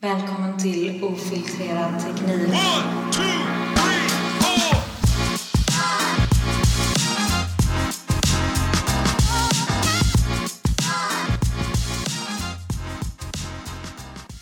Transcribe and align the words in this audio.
Välkommen 0.00 0.58
till 0.58 1.04
Ofiltrerad 1.04 2.00
teknik. 2.00 2.48
One, 2.48 3.12
two, 3.12 3.20
three, 3.74 4.08
four. 4.40 4.76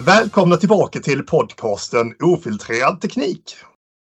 Välkomna 0.04 0.56
tillbaka 0.56 1.00
till 1.00 1.22
podcasten 1.22 2.15
Ofiltrerad 2.23 3.01
teknik. 3.01 3.57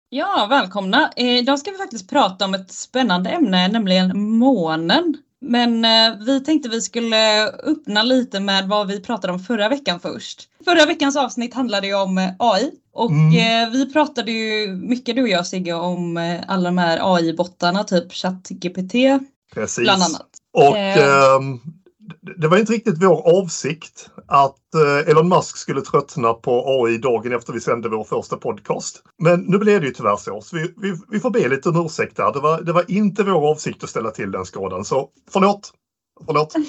Ja, 0.09 0.47
välkomna. 0.51 1.11
Idag 1.17 1.59
ska 1.59 1.71
vi 1.71 1.77
faktiskt 1.77 2.11
prata 2.11 2.45
om 2.45 2.55
ett 2.55 2.73
spännande 2.73 3.31
ämne, 3.31 3.69
nämligen 3.69 4.21
månen. 4.21 5.17
Men 5.47 5.85
eh, 5.85 6.19
vi 6.27 6.41
tänkte 6.41 6.69
vi 6.69 6.81
skulle 6.81 7.47
öppna 7.49 8.03
lite 8.03 8.41
med 8.41 8.69
vad 8.69 8.87
vi 8.89 9.01
pratade 9.01 9.33
om 9.33 9.39
förra 9.41 9.69
veckan 9.69 10.01
först. 10.01 10.49
Förra 10.65 10.87
veckans 10.87 11.17
avsnitt 11.17 11.55
handlade 11.55 11.87
ju 11.87 11.95
om 11.95 12.19
eh, 12.19 12.31
AI 12.39 12.71
och 12.93 13.11
Mm. 13.11 13.65
eh, 13.65 13.71
vi 13.71 13.93
pratade 13.93 14.31
ju 14.33 14.73
mycket 14.75 15.17
du 15.17 15.23
och 15.23 15.29
jag 15.29 15.47
Sigge 15.47 15.73
om 15.73 16.35
alla 16.49 16.69
de 16.69 16.79
här 16.79 16.99
AI-bottarna, 17.15 17.85
typ 17.85 18.13
ChatGPT 18.13 18.95
Precis. 19.55 19.85
bland 19.85 20.03
annat. 20.03 20.29
Och 20.53 20.77
Eh 20.77 21.41
det- 22.37 22.49
var 22.49 22.59
inte 22.59 22.73
riktigt 22.73 23.03
vår 23.03 23.39
avsikt 23.39 24.11
att 24.29 24.75
eh, 24.75 25.11
Elon 25.11 25.29
Musk 25.29 25.57
skulle 25.57 25.81
tröttna 25.81 26.33
på 26.33 26.65
AI 26.85 26.99
dagen 26.99 27.33
efter 27.33 27.53
vi 27.53 27.61
sände 27.61 27.89
vår 27.89 28.05
första 28.05 28.37
podcast. 28.37 29.03
Men 29.19 29.41
nu 29.41 29.59
blev 29.59 29.81
det 29.81 29.87
ju 29.87 29.93
tyvärr 29.93 30.17
så. 30.17 30.41
så 30.41 30.57
vi, 30.57 30.75
vi, 30.77 30.97
vi 31.11 31.21
får 31.21 31.31
be 31.31 31.49
lite 31.49 31.69
om 31.69 31.87
ursäkt 31.87 32.17
där. 32.17 32.33
Det 32.33 32.41
var, 32.41 32.61
det 32.61 32.73
var 32.73 32.91
inte 32.91 33.23
vår 33.23 33.51
avsikt 33.51 33.85
att 33.85 33.91
ställa 33.91 34.11
till 34.11 34.31
den 34.31 34.45
skadan. 34.47 34.85
Så 34.85 35.09
förlåt. 35.31 35.73
Förlåt. 36.27 36.55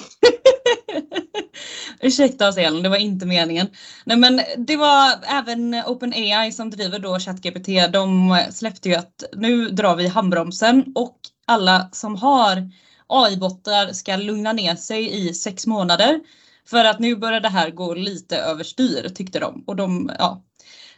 Ursäkta 2.00 2.48
oss 2.48 2.56
Elin, 2.56 2.82
det 2.82 2.88
var 2.88 2.96
inte 2.96 3.26
meningen. 3.26 3.66
Nej 4.06 4.16
men 4.16 4.40
det 4.58 4.76
var 4.76 5.12
även 5.26 5.74
OpenAI 5.86 6.52
som 6.52 6.70
driver 6.70 6.98
då 6.98 7.18
ChatGPT. 7.18 7.92
De 7.92 8.38
släppte 8.50 8.88
ju 8.88 8.94
att 8.94 9.24
nu 9.36 9.68
drar 9.68 9.96
vi 9.96 10.08
handbromsen 10.08 10.84
och 10.94 11.16
alla 11.46 11.88
som 11.92 12.16
har 12.16 12.70
AI-bottar 13.08 13.92
ska 13.92 14.16
lugna 14.16 14.52
ner 14.52 14.74
sig 14.74 15.28
i 15.28 15.34
sex 15.34 15.66
månader. 15.66 16.20
För 16.66 16.84
att 16.84 16.98
nu 16.98 17.16
börjar 17.16 17.40
det 17.40 17.48
här 17.48 17.70
gå 17.70 17.94
lite 17.94 18.38
överstyr 18.38 19.08
tyckte 19.08 19.38
de. 19.38 19.64
Och 19.66 19.76
de 19.76 20.10
ja. 20.18 20.42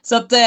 Så 0.02 0.16
att 0.16 0.32
eh, 0.32 0.38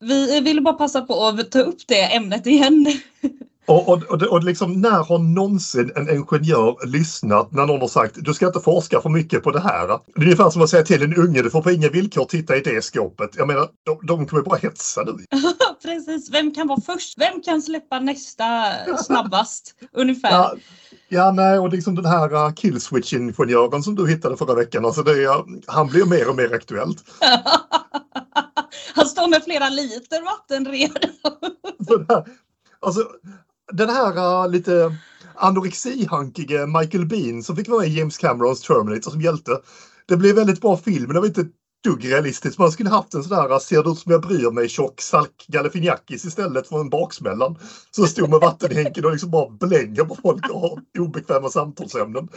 vi 0.00 0.36
eh, 0.36 0.42
ville 0.42 0.60
bara 0.60 0.74
passa 0.74 1.00
på 1.00 1.26
att 1.26 1.50
ta 1.50 1.60
upp 1.60 1.86
det 1.86 2.14
ämnet 2.14 2.46
igen. 2.46 2.86
Och, 3.66 3.88
och, 3.88 4.02
och, 4.02 4.22
och 4.22 4.44
liksom, 4.44 4.72
när 4.80 5.04
har 5.04 5.18
någonsin 5.18 5.92
en 5.96 6.08
ingenjör 6.10 6.86
lyssnat 6.86 7.52
när 7.52 7.66
någon 7.66 7.80
har 7.80 7.88
sagt 7.88 8.14
du 8.18 8.34
ska 8.34 8.46
inte 8.46 8.60
forska 8.60 9.00
för 9.00 9.08
mycket 9.08 9.42
på 9.42 9.50
det 9.50 9.60
här. 9.60 9.86
Det 9.86 10.20
är 10.20 10.24
ungefär 10.24 10.50
som 10.50 10.62
att 10.62 10.70
säga 10.70 10.82
till 10.82 11.02
en 11.02 11.14
unge 11.14 11.42
du 11.42 11.50
får 11.50 11.62
på 11.62 11.70
inga 11.70 11.88
villkor 11.88 12.24
titta 12.24 12.56
i 12.56 12.60
det 12.60 12.84
skåpet. 12.84 13.30
Jag 13.36 13.46
menar, 13.46 13.68
de, 13.84 14.06
de 14.06 14.26
kommer 14.26 14.42
bara 14.42 14.58
hetsa 14.58 15.02
nu. 15.02 15.12
Precis, 15.82 16.30
vem 16.32 16.54
kan 16.54 16.66
vara 16.68 16.80
först? 16.80 17.18
Vem 17.18 17.42
kan 17.42 17.62
släppa 17.62 18.00
nästa 18.00 18.44
snabbast? 19.04 19.74
Ungefär. 19.92 20.30
Ja, 20.30 20.54
ja 21.08 21.32
nej, 21.32 21.58
och 21.58 21.68
liksom 21.72 21.94
den 21.94 22.06
här 22.06 22.34
uh, 22.34 22.52
killswitch-ingenjören 22.54 23.82
som 23.82 23.94
du 23.94 24.08
hittade 24.08 24.36
förra 24.36 24.54
veckan, 24.54 24.84
alltså 24.84 25.02
det, 25.02 25.12
är- 25.24 25.44
han 25.72 25.86
blir 25.86 26.04
mer 26.04 26.28
och 26.28 26.36
mer 26.36 26.54
aktuellt. 26.54 27.04
Han 28.94 29.06
står 29.06 29.28
med 29.28 29.44
flera 29.44 29.68
liter 29.68 30.22
vatten 30.24 30.66
redo. 30.66 31.08
Alltså, 32.80 33.00
den 33.72 33.88
här 33.88 34.44
uh, 34.44 34.50
lite 34.50 34.96
anorexihankige 35.34 36.66
Michael 36.66 37.06
Bean 37.06 37.42
som 37.42 37.56
fick 37.56 37.68
vara 37.68 37.86
i 37.86 37.98
James 37.98 38.18
Camerons 38.18 38.60
Terminator 38.60 39.10
som 39.10 39.20
hjälte. 39.20 39.60
Det 40.06 40.16
blev 40.16 40.34
väldigt 40.34 40.60
bra 40.60 40.76
film, 40.76 41.04
men 41.04 41.14
det 41.14 41.20
var 41.20 41.26
inte 41.26 41.40
ett 41.40 41.52
dugg 41.84 42.12
realistiskt. 42.12 42.58
Man 42.58 42.72
skulle 42.72 42.90
haft 42.90 43.14
en 43.14 43.22
sån 43.24 43.36
där 43.36 43.50
eh, 43.50 43.58
ser 43.58 43.82
det 43.82 43.90
ut 43.90 43.98
som 43.98 44.12
jag 44.12 44.22
bryr 44.22 44.50
mig 44.50 44.68
tjock 44.68 45.00
Salk 45.00 45.46
Galifianakis 45.48 46.24
istället 46.24 46.68
för 46.68 46.80
en 46.80 46.90
baksmällan. 46.90 47.58
Som 47.90 48.06
stod 48.06 48.30
med 48.30 48.40
vattenhänken 48.40 49.04
och 49.04 49.12
liksom 49.12 49.30
bara 49.30 49.50
blänger 49.50 50.04
på 50.04 50.16
folk 50.22 50.50
och 50.50 50.60
har 50.60 50.78
obekväma 50.98 51.48
samtalsämnen. 51.48 52.28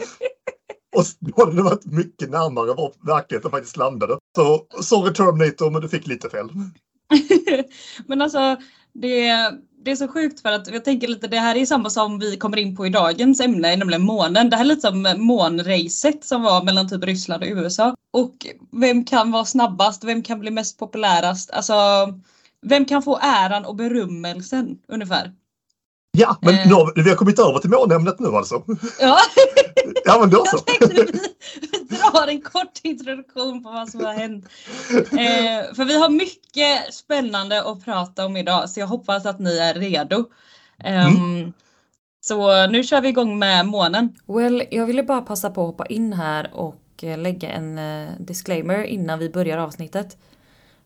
Och 0.96 1.04
då 1.18 1.44
hade 1.44 1.56
det 1.56 1.62
varit 1.62 1.86
mycket 1.86 2.30
närmare 2.30 2.74
var 2.74 2.92
verkligheten 3.06 3.50
faktiskt 3.50 3.76
landade. 3.76 4.18
Så 4.36 4.66
sorry 4.80 5.14
Terminator, 5.14 5.70
men 5.70 5.82
du 5.82 5.88
fick 5.88 6.06
lite 6.06 6.30
fel. 6.30 6.48
Men 8.06 8.22
alltså 8.22 8.56
det, 8.94 9.30
det 9.84 9.90
är 9.90 9.96
så 9.96 10.08
sjukt 10.08 10.40
för 10.40 10.52
att 10.52 10.68
jag 10.72 10.84
tänker 10.84 11.08
lite 11.08 11.26
det 11.26 11.38
här 11.38 11.56
är 11.56 11.66
samma 11.66 11.90
som 11.90 12.18
vi 12.18 12.36
kommer 12.36 12.56
in 12.56 12.76
på 12.76 12.86
i 12.86 12.90
dagens 12.90 13.40
ämne, 13.40 13.76
nämligen 13.76 14.02
månen. 14.02 14.50
Det 14.50 14.56
här 14.56 14.64
är 14.64 14.68
lite 14.68 14.80
som 14.80 15.14
månracet 15.18 16.24
som 16.24 16.42
var 16.42 16.62
mellan 16.64 16.88
typ 16.88 17.04
Ryssland 17.04 17.42
och 17.42 17.48
USA. 17.48 17.94
Och 18.12 18.46
vem 18.72 19.04
kan 19.04 19.30
vara 19.30 19.44
snabbast? 19.44 20.04
Vem 20.04 20.22
kan 20.22 20.40
bli 20.40 20.50
mest 20.50 20.78
populärast? 20.78 21.50
Alltså 21.50 21.74
vem 22.62 22.84
kan 22.84 23.02
få 23.02 23.18
äran 23.22 23.64
och 23.64 23.76
berömmelsen 23.76 24.78
ungefär? 24.88 25.32
Ja, 26.18 26.36
men 26.40 26.54
Eh. 26.54 26.68
nu 26.68 26.74
har 26.74 26.92
vi, 26.96 27.02
vi 27.02 27.08
har 27.10 27.16
kommit 27.16 27.38
över 27.38 27.58
till 27.58 27.70
månämnet 27.70 28.18
nu 28.20 28.28
alltså. 28.28 28.62
Ja, 29.00 29.18
Ja, 30.04 30.18
men 30.20 30.30
då 30.30 30.44
så. 30.44 30.58
jag 30.80 30.90
tänkte 30.90 31.12
vi, 31.12 31.96
drar 31.96 32.28
en 32.28 32.40
kort 32.42 32.80
introduktion 32.82 33.62
på 33.64 33.70
vad 33.70 33.88
som 33.88 34.04
har 34.04 34.12
hänt. 34.12 34.44
Eh, 34.94 35.74
för 35.74 35.84
vi 35.84 35.98
har 35.98 36.08
mycket 36.08 36.94
spännande 36.94 37.62
att 37.62 37.84
prata 37.84 38.26
om 38.26 38.36
idag 38.36 38.70
så 38.70 38.80
jag 38.80 38.86
hoppas 38.86 39.26
att 39.26 39.38
ni 39.38 39.58
är 39.58 39.74
redo. 39.74 40.24
Ehm, 40.84 41.52
Så 42.20 42.66
nu 42.66 42.82
kör 42.84 43.00
vi 43.00 43.08
igång 43.08 43.38
med 43.38 43.66
månen. 43.66 44.14
Well, 44.26 44.62
jag 44.70 44.86
ville 44.86 45.02
bara 45.02 45.20
passa 45.22 45.50
på 45.50 45.60
att 45.60 45.66
hoppa 45.66 45.86
in 45.86 46.12
här 46.12 46.50
och 46.54 47.04
eh, 47.04 47.18
lägga 47.18 47.48
en 47.50 47.78
eh, 47.78 48.08
disclaimer 48.18 48.82
innan 48.84 49.18
vi 49.18 49.30
börjar 49.30 49.58
avsnittet. 49.58 50.16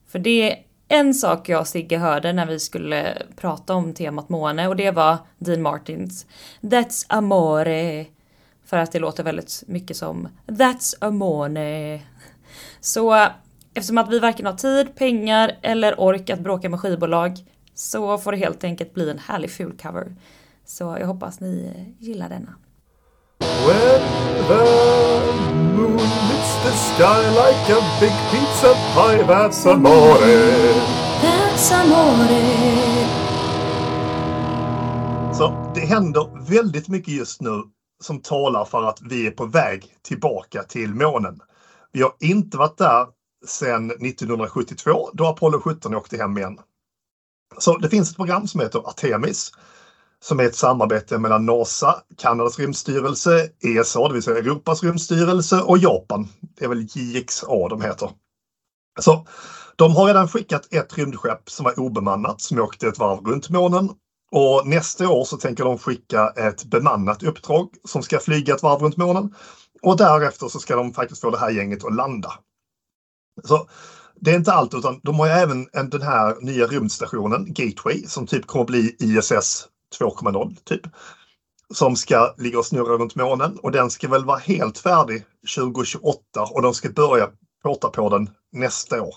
För 0.09 0.19
det 0.19 0.51
är 0.51 0.57
en 0.93 1.15
sak 1.15 1.49
jag 1.49 1.61
och 1.61 1.67
Sigge 1.67 1.99
hörde 1.99 2.33
när 2.33 2.47
vi 2.47 2.59
skulle 2.61 3.23
prata 3.37 3.75
om 3.75 3.95
temat 3.95 4.29
måne 4.29 4.69
och 4.69 4.77
det 4.77 4.91
var 4.91 5.19
Dean 5.39 5.63
Martins 5.63 6.27
That's 6.61 7.05
amore. 7.09 8.07
För 8.65 8.77
att 8.77 8.93
det 8.93 8.99
låter 8.99 9.25
väldigt 9.25 9.63
mycket 9.67 9.97
som 9.97 10.29
That's 10.47 10.95
amore. 11.01 12.01
Så 12.81 13.27
eftersom 13.75 13.99
att 13.99 14.13
vi 14.13 14.19
varken 14.19 14.47
har 14.47 14.53
tid, 14.53 14.95
pengar 14.95 15.59
eller 15.63 16.01
ork 16.01 16.31
att 16.31 16.41
bråka 16.41 16.69
med 16.69 16.81
skivbolag 16.81 17.37
så 17.75 18.19
får 18.19 18.33
det 18.33 18.39
helt 18.39 18.65
enkelt 18.65 18.95
bli 18.95 19.11
en 19.11 19.19
härlig 19.19 19.51
ful 19.51 19.79
cover. 19.83 20.17
Så 20.65 20.97
jag 21.01 21.07
hoppas 21.07 21.41
ni 21.41 21.73
gillar 21.99 22.29
denna. 22.29 22.55
Moon 25.77 25.99
hits 25.99 26.55
the 26.65 26.73
sky 26.73 27.21
like 27.43 27.69
a 27.71 27.81
big 28.01 28.13
pizza 28.31 28.75
pie, 28.95 29.23
that's 29.27 29.67
amore. 29.67 30.19
That's 31.23 31.73
amore. 31.73 33.23
Så 35.35 35.73
det 35.75 35.81
händer 35.81 36.47
väldigt 36.51 36.89
mycket 36.89 37.15
just 37.15 37.41
nu 37.41 37.63
som 38.01 38.21
talar 38.21 38.65
för 38.65 38.83
att 38.83 38.99
vi 39.03 39.27
är 39.27 39.31
på 39.31 39.45
väg 39.47 39.87
tillbaka 40.03 40.63
till 40.63 40.95
månen. 40.95 41.41
Vi 41.93 42.03
har 42.03 42.13
inte 42.21 42.57
varit 42.57 42.79
där 42.79 43.07
sedan 43.47 43.91
1972 43.91 45.11
då 45.13 45.27
Apollo 45.27 45.61
17 45.61 45.95
åkte 45.95 46.17
hem 46.17 46.39
igen. 46.39 46.59
Så 47.59 47.77
det 47.77 47.89
finns 47.89 48.11
ett 48.11 48.17
program 48.17 48.49
som 48.49 48.61
heter 48.61 48.79
Artemis 48.79 49.53
som 50.23 50.41
är 50.41 50.45
ett 50.45 50.57
samarbete 50.57 51.19
mellan 51.19 51.47
NASA, 51.47 52.01
Kanadas 52.17 52.59
rymdstyrelse, 52.59 53.49
ESA, 53.65 54.09
det 54.09 54.15
vill 54.15 54.23
säga 54.23 54.39
Europas 54.39 54.83
rymdstyrelse 54.83 55.61
och 55.61 55.79
Japan. 55.79 56.29
Det 56.59 56.65
är 56.65 56.69
väl 56.69 56.87
JXA 56.95 57.69
de 57.69 57.81
heter. 57.81 58.11
Så 59.01 59.27
de 59.77 59.97
har 59.97 60.07
redan 60.07 60.29
skickat 60.29 60.75
ett 60.75 60.99
rymdskepp 60.99 61.51
som 61.51 61.65
var 61.65 61.79
obemannat 61.79 62.41
som 62.41 62.59
åkte 62.59 62.89
ett 62.89 62.99
varv 62.99 63.19
runt 63.19 63.49
månen 63.49 63.91
och 64.33 64.67
nästa 64.67 65.09
år 65.09 65.25
så 65.25 65.37
tänker 65.37 65.65
de 65.65 65.79
skicka 65.79 66.29
ett 66.29 66.65
bemannat 66.65 67.23
uppdrag 67.23 67.69
som 67.89 68.03
ska 68.03 68.21
flyga 68.21 68.55
ett 68.55 68.63
varv 68.63 68.81
runt 68.81 68.97
månen. 68.97 69.35
Och 69.83 69.97
därefter 69.97 70.49
så 70.49 70.61
ska 70.61 70.77
de 70.77 70.93
faktiskt 70.93 71.21
få 71.21 71.31
det 71.31 71.39
här 71.39 71.51
gänget 71.51 71.85
att 71.85 71.95
landa. 71.95 72.33
Så 73.45 73.67
det 74.21 74.31
är 74.31 74.37
inte 74.37 74.53
allt 74.53 74.75
utan 74.75 74.99
de 75.03 75.19
har 75.19 75.27
ju 75.27 75.33
även 75.33 75.67
den 75.91 76.03
här 76.03 76.37
nya 76.41 76.67
rymdstationen 76.67 77.45
Gateway 77.55 78.07
som 78.07 78.27
typ 78.27 78.47
kommer 78.47 78.65
bli 78.65 78.97
ISS 78.99 79.67
2.0 80.01 80.57
typ. 80.65 80.81
Som 81.75 81.97
ska 81.97 82.35
ligga 82.39 82.59
och 82.59 82.67
snurra 82.67 82.99
runt 82.99 83.15
månen 83.15 83.59
och 83.63 83.73
den 83.73 83.91
ska 83.91 84.09
väl 84.09 84.25
vara 84.25 84.39
helt 84.39 84.79
färdig 84.79 85.25
2028 85.57 86.19
och 86.51 86.63
de 86.63 86.75
ska 86.75 86.91
börja 86.91 87.29
påta 87.63 87.89
på 87.89 88.09
den 88.09 88.31
nästa 88.53 89.03
år. 89.03 89.15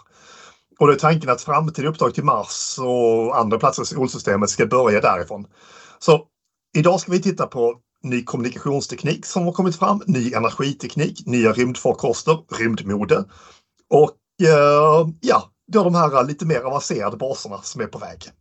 Och 0.79 0.87
då 0.87 0.93
är 0.93 0.97
tanken 0.97 1.29
att 1.29 1.41
framtida 1.41 1.87
uppdrag 1.87 2.13
till 2.13 2.23
Mars 2.23 2.75
och 2.79 3.37
andra 3.37 3.59
platser 3.59 3.83
i 3.83 3.85
solsystemet 3.85 4.49
ska 4.49 4.65
börja 4.65 5.01
därifrån. 5.01 5.47
Så 5.99 6.27
idag 6.77 6.99
ska 6.99 7.11
vi 7.11 7.21
titta 7.21 7.47
på 7.47 7.79
ny 8.03 8.23
kommunikationsteknik 8.23 9.25
som 9.25 9.43
har 9.43 9.51
kommit 9.51 9.75
fram, 9.75 10.01
ny 10.05 10.33
energiteknik, 10.33 11.25
nya 11.25 11.51
rymdfarkoster, 11.51 12.39
rymdmode 12.59 13.25
och 13.89 14.17
eh, 14.47 15.07
ja, 15.19 15.49
då 15.71 15.83
de 15.83 15.95
här 15.95 16.23
lite 16.23 16.45
mer 16.45 16.61
avancerade 16.61 17.17
baserna 17.17 17.61
som 17.61 17.81
är 17.81 17.87
på 17.87 17.97
väg. 17.97 18.31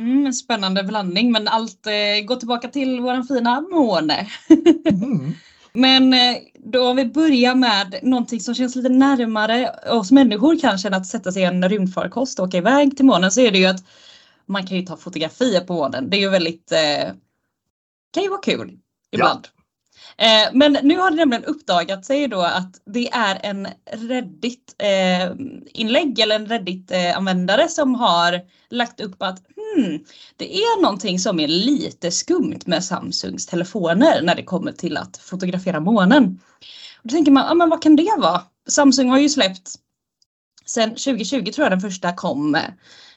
Mm, 0.00 0.32
spännande 0.32 0.84
blandning 0.84 1.32
men 1.32 1.48
allt 1.48 1.86
eh, 1.86 2.24
går 2.24 2.36
tillbaka 2.36 2.68
till 2.68 3.00
våran 3.00 3.24
fina 3.24 3.60
måne. 3.60 4.26
Mm. 4.84 5.32
Men 5.72 6.14
eh, 6.14 6.36
då 6.58 6.88
om 6.88 6.96
vi 6.96 7.04
börjar 7.04 7.54
med 7.54 7.98
någonting 8.02 8.40
som 8.40 8.54
känns 8.54 8.76
lite 8.76 8.88
närmare 8.88 9.70
oss 9.90 10.10
människor 10.10 10.60
kanske 10.60 10.88
än 10.88 10.94
att 10.94 11.06
sätta 11.06 11.32
sig 11.32 11.42
i 11.42 11.44
en 11.44 11.68
rymdfarkost 11.68 12.38
och 12.38 12.46
åka 12.46 12.56
iväg 12.56 12.96
till 12.96 13.04
månen 13.04 13.30
så 13.30 13.40
är 13.40 13.50
det 13.50 13.58
ju 13.58 13.66
att 13.66 13.84
man 14.46 14.66
kan 14.66 14.76
ju 14.76 14.86
ta 14.86 14.96
fotografier 14.96 15.60
på 15.60 15.72
månen. 15.72 16.10
Det 16.10 16.16
är 16.16 16.20
ju 16.20 16.30
väldigt, 16.30 16.72
eh, 16.72 17.12
kan 18.14 18.22
ju 18.22 18.28
vara 18.28 18.40
kul 18.40 18.78
ibland. 19.10 19.48
Eh, 20.16 20.48
men 20.52 20.78
nu 20.82 20.98
har 20.98 21.10
det 21.10 21.16
nämligen 21.16 21.44
uppdagat 21.44 22.04
sig 22.04 22.28
då 22.28 22.40
att 22.40 22.80
det 22.86 23.10
är 23.12 23.38
en 23.42 23.68
Reddit 23.92 24.74
eh, 24.78 25.22
eller 25.82 26.34
en 26.34 26.46
Reddit 26.46 26.90
eh, 26.90 27.16
användare 27.16 27.68
som 27.68 27.94
har 27.94 28.40
lagt 28.70 29.00
upp 29.00 29.22
att 29.22 29.38
hmm, 29.56 30.04
det 30.36 30.56
är 30.56 30.82
någonting 30.82 31.18
som 31.18 31.40
är 31.40 31.48
lite 31.48 32.10
skumt 32.10 32.60
med 32.66 32.84
Samsungs 32.84 33.46
telefoner 33.46 34.22
när 34.22 34.34
det 34.34 34.44
kommer 34.44 34.72
till 34.72 34.96
att 34.96 35.16
fotografera 35.16 35.80
månen. 35.80 36.40
Och 37.02 37.08
då 37.08 37.14
tänker 37.14 37.32
man, 37.32 37.46
ah, 37.46 37.54
men 37.54 37.70
vad 37.70 37.82
kan 37.82 37.96
det 37.96 38.14
vara? 38.18 38.42
Samsung 38.68 39.10
har 39.10 39.18
ju 39.18 39.28
släppt 39.28 39.70
sen 40.66 40.90
2020 40.90 41.52
tror 41.52 41.64
jag 41.64 41.72
den 41.72 41.80
första 41.80 42.12
kom. 42.12 42.54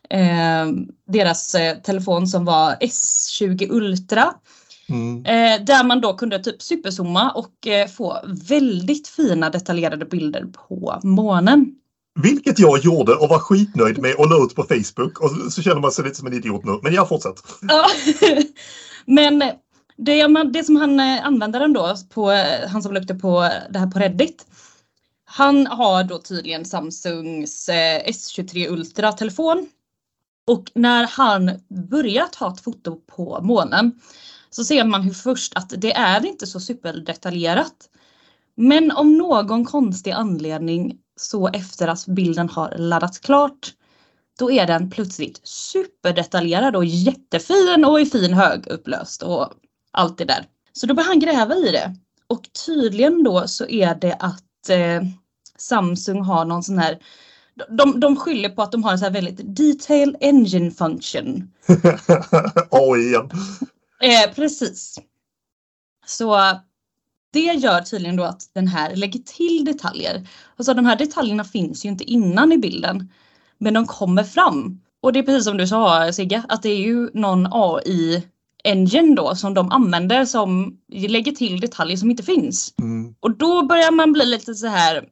Eh, 0.10 0.68
deras 1.07 1.56
eh, 1.56 1.78
telefon 1.78 2.28
som 2.28 2.46
var 2.46 2.75
S20 2.75 3.68
Ultra. 3.72 4.34
Mm. 4.94 5.25
Eh, 5.25 5.66
där 5.66 5.84
man 5.84 6.01
då 6.01 6.13
kunde 6.13 6.40
typ 6.40 6.62
superzooma 6.62 7.31
och 7.31 7.68
eh, 7.68 7.88
få 7.88 8.18
väldigt 8.50 9.07
fina 9.07 9.50
detaljerade 9.50 10.06
bilder 10.06 10.45
på 10.45 11.00
månen. 11.04 11.75
Vilket 12.24 12.60
jag 12.60 12.80
gjorde 12.80 13.13
och 13.13 13.30
var 13.30 13.40
skitnöjd 13.40 13.98
med 14.01 14.16
och 14.16 14.30
la 14.30 14.45
ut 14.45 14.56
på 14.56 14.63
Facebook 14.63 15.19
och 15.19 15.51
så 15.51 15.62
känner 15.62 15.81
man 15.81 15.92
sig 15.92 16.04
lite 16.04 16.16
som 16.16 16.28
en 16.28 16.34
idiot 16.34 16.66
nu. 16.66 16.80
Men 16.84 16.94
jag 16.94 17.10
fortsätter. 17.10 17.44
Men 19.06 19.44
det, 19.98 20.28
man- 20.28 20.51
det 20.51 20.63
som 20.63 20.75
han 20.75 21.00
eh, 21.00 21.25
användaren 21.25 21.74
då, 21.74 21.96
på, 22.13 22.31
eh, 22.31 22.69
han 22.69 22.84
som 22.84 22.94
det 22.94 23.16
på 23.16 23.50
det 23.69 23.80
här 23.80 23.88
på 23.88 24.00
Reddit. 24.00 24.46
Han 25.25 25.68
har 25.68 26.04
då 26.04 26.18
tydligen 26.18 26.66
Samsungs 26.66 27.69
eh, 27.69 28.04
S23 28.07 28.68
Ultra 28.68 29.12
telefon. 29.12 29.68
Och 30.48 30.72
när 30.75 31.07
han 31.07 31.51
börjar 31.89 32.25
ta 32.31 32.54
ett 32.54 32.62
foto 32.62 32.96
på 33.16 33.39
månen 33.42 33.92
så 34.56 34.64
ser 34.64 34.86
man 34.86 35.02
hur 35.02 35.14
först 35.14 35.56
att 35.56 35.74
det 35.78 35.94
är 35.94 36.26
inte 36.26 36.48
så 36.48 36.60
superdetaljerat. 36.60 37.90
Men 38.56 38.92
om 38.92 39.18
någon 39.18 39.66
konstig 39.66 40.12
anledning 40.12 40.98
så 41.16 41.48
efter 41.48 41.88
att 41.88 42.06
bilden 42.06 42.50
har 42.50 42.78
laddats 42.78 43.20
klart 43.20 43.74
då 44.40 44.52
är 44.52 44.68
den 44.68 44.90
plötsligt 44.90 45.42
superdetaljerad 45.44 46.76
och 46.76 46.86
jättefin 46.86 47.86
och 47.86 48.02
i 48.02 48.06
fin 48.06 48.34
högupplöst 48.34 49.24
och 49.24 49.50
allt 49.92 50.18
det 50.18 50.26
där. 50.26 50.46
Så 50.74 50.86
då 50.88 50.94
börjar 50.94 51.08
han 51.08 51.20
gräva 51.20 51.56
i 51.56 51.72
det. 51.72 51.96
Och 52.28 52.42
tydligen 52.66 53.24
då 53.24 53.48
så 53.48 53.68
är 53.68 53.96
det 53.96 54.14
att 54.20 54.70
eh, 54.70 55.02
Samsung 55.58 56.22
har 56.22 56.46
någon 56.46 56.64
sån 56.64 56.78
här 56.78 57.00
de, 57.78 58.00
de 58.00 58.16
skyller 58.16 58.50
på 58.50 58.62
att 58.62 58.72
de 58.72 58.84
har 58.84 58.92
en 58.92 59.00
sån 59.00 59.06
här 59.06 59.22
väldigt 59.22 59.56
detail 59.56 60.18
engine 60.20 60.72
function. 60.72 61.52
Oj 62.72 63.08
igen. 63.08 63.30
Eh, 64.04 64.34
precis. 64.36 65.00
Så 66.06 66.38
det 67.34 67.40
gör 67.40 67.82
tydligen 67.82 68.16
då 68.16 68.24
att 68.24 68.50
den 68.54 68.68
här 68.68 68.96
lägger 68.96 69.20
till 69.20 69.66
detaljer. 69.66 70.28
Alltså 70.58 70.74
de 70.74 70.86
här 70.86 70.96
detaljerna 70.96 71.44
finns 71.44 71.86
ju 71.86 71.90
inte 71.90 72.04
innan 72.04 72.52
i 72.52 72.58
bilden. 72.58 73.10
Men 73.58 73.74
de 73.74 73.88
kommer 73.88 74.24
fram. 74.24 74.82
Och 75.02 75.14
det 75.14 75.20
är 75.20 75.24
precis 75.24 75.46
som 75.46 75.58
du 75.58 75.68
sa 75.68 76.14
Sigge, 76.14 76.44
att 76.50 76.64
det 76.64 76.70
är 76.70 76.78
ju 76.78 77.10
någon 77.14 77.48
AI 77.52 78.24
engine 78.64 79.16
då 79.16 79.36
som 79.36 79.54
de 79.54 79.72
använder 79.72 80.26
som 80.26 80.78
lägger 80.92 81.32
till 81.32 81.60
detaljer 81.60 81.98
som 81.98 82.12
inte 82.12 82.24
finns. 82.24 82.74
Mm. 82.82 83.16
Och 83.20 83.38
då 83.38 83.66
börjar 83.66 83.92
man 83.92 84.14
bli 84.14 84.26
lite 84.26 84.56
så 84.56 84.68
här 84.68 85.06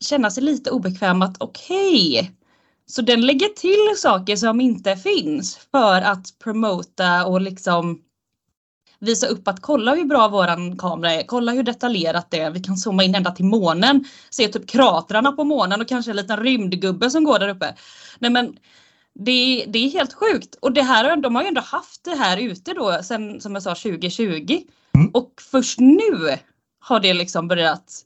känna 0.00 0.30
sig 0.30 0.42
lite 0.42 0.70
obekväm 0.70 1.22
att 1.22 1.36
okej, 1.42 2.32
så 2.86 3.02
den 3.02 3.26
lägger 3.26 3.48
till 3.48 4.00
saker 4.00 4.36
som 4.36 4.60
inte 4.60 4.96
finns 4.96 5.56
för 5.70 6.02
att 6.02 6.38
promota 6.38 7.26
och 7.26 7.40
liksom 7.40 8.02
visa 8.98 9.26
upp 9.26 9.48
att 9.48 9.62
kolla 9.62 9.94
hur 9.94 10.04
bra 10.04 10.28
våran 10.28 10.78
kamera 10.78 11.12
är, 11.12 11.22
kolla 11.26 11.52
hur 11.52 11.62
detaljerat 11.62 12.30
det 12.30 12.40
är. 12.40 12.50
Vi 12.50 12.60
kan 12.62 12.76
zooma 12.76 13.04
in 13.04 13.14
ända 13.14 13.30
till 13.30 13.44
månen, 13.44 14.04
se 14.30 14.48
typ 14.48 14.68
kratrarna 14.68 15.32
på 15.32 15.44
månen 15.44 15.80
och 15.80 15.88
kanske 15.88 16.10
en 16.10 16.16
liten 16.16 16.36
rymdgubbe 16.36 17.10
som 17.10 17.24
går 17.24 17.38
där 17.38 17.48
uppe. 17.48 17.74
Nej 18.18 18.30
men 18.30 18.56
det, 19.14 19.64
det 19.68 19.78
är 19.78 19.90
helt 19.90 20.14
sjukt 20.14 20.54
och 20.60 20.72
det 20.72 20.82
här, 20.82 21.16
de 21.16 21.34
har 21.34 21.42
ju 21.42 21.48
ändå 21.48 21.60
haft 21.60 22.04
det 22.04 22.14
här 22.14 22.36
ute 22.36 22.72
då 22.72 23.00
sen 23.02 23.40
som 23.40 23.54
jag 23.54 23.62
sa 23.62 23.74
2020 23.74 24.60
Mm. 24.96 25.10
och 25.14 25.32
först 25.50 25.80
nu 25.80 26.36
har 26.80 27.00
det 27.00 27.14
liksom 27.14 27.48
börjat 27.48 28.02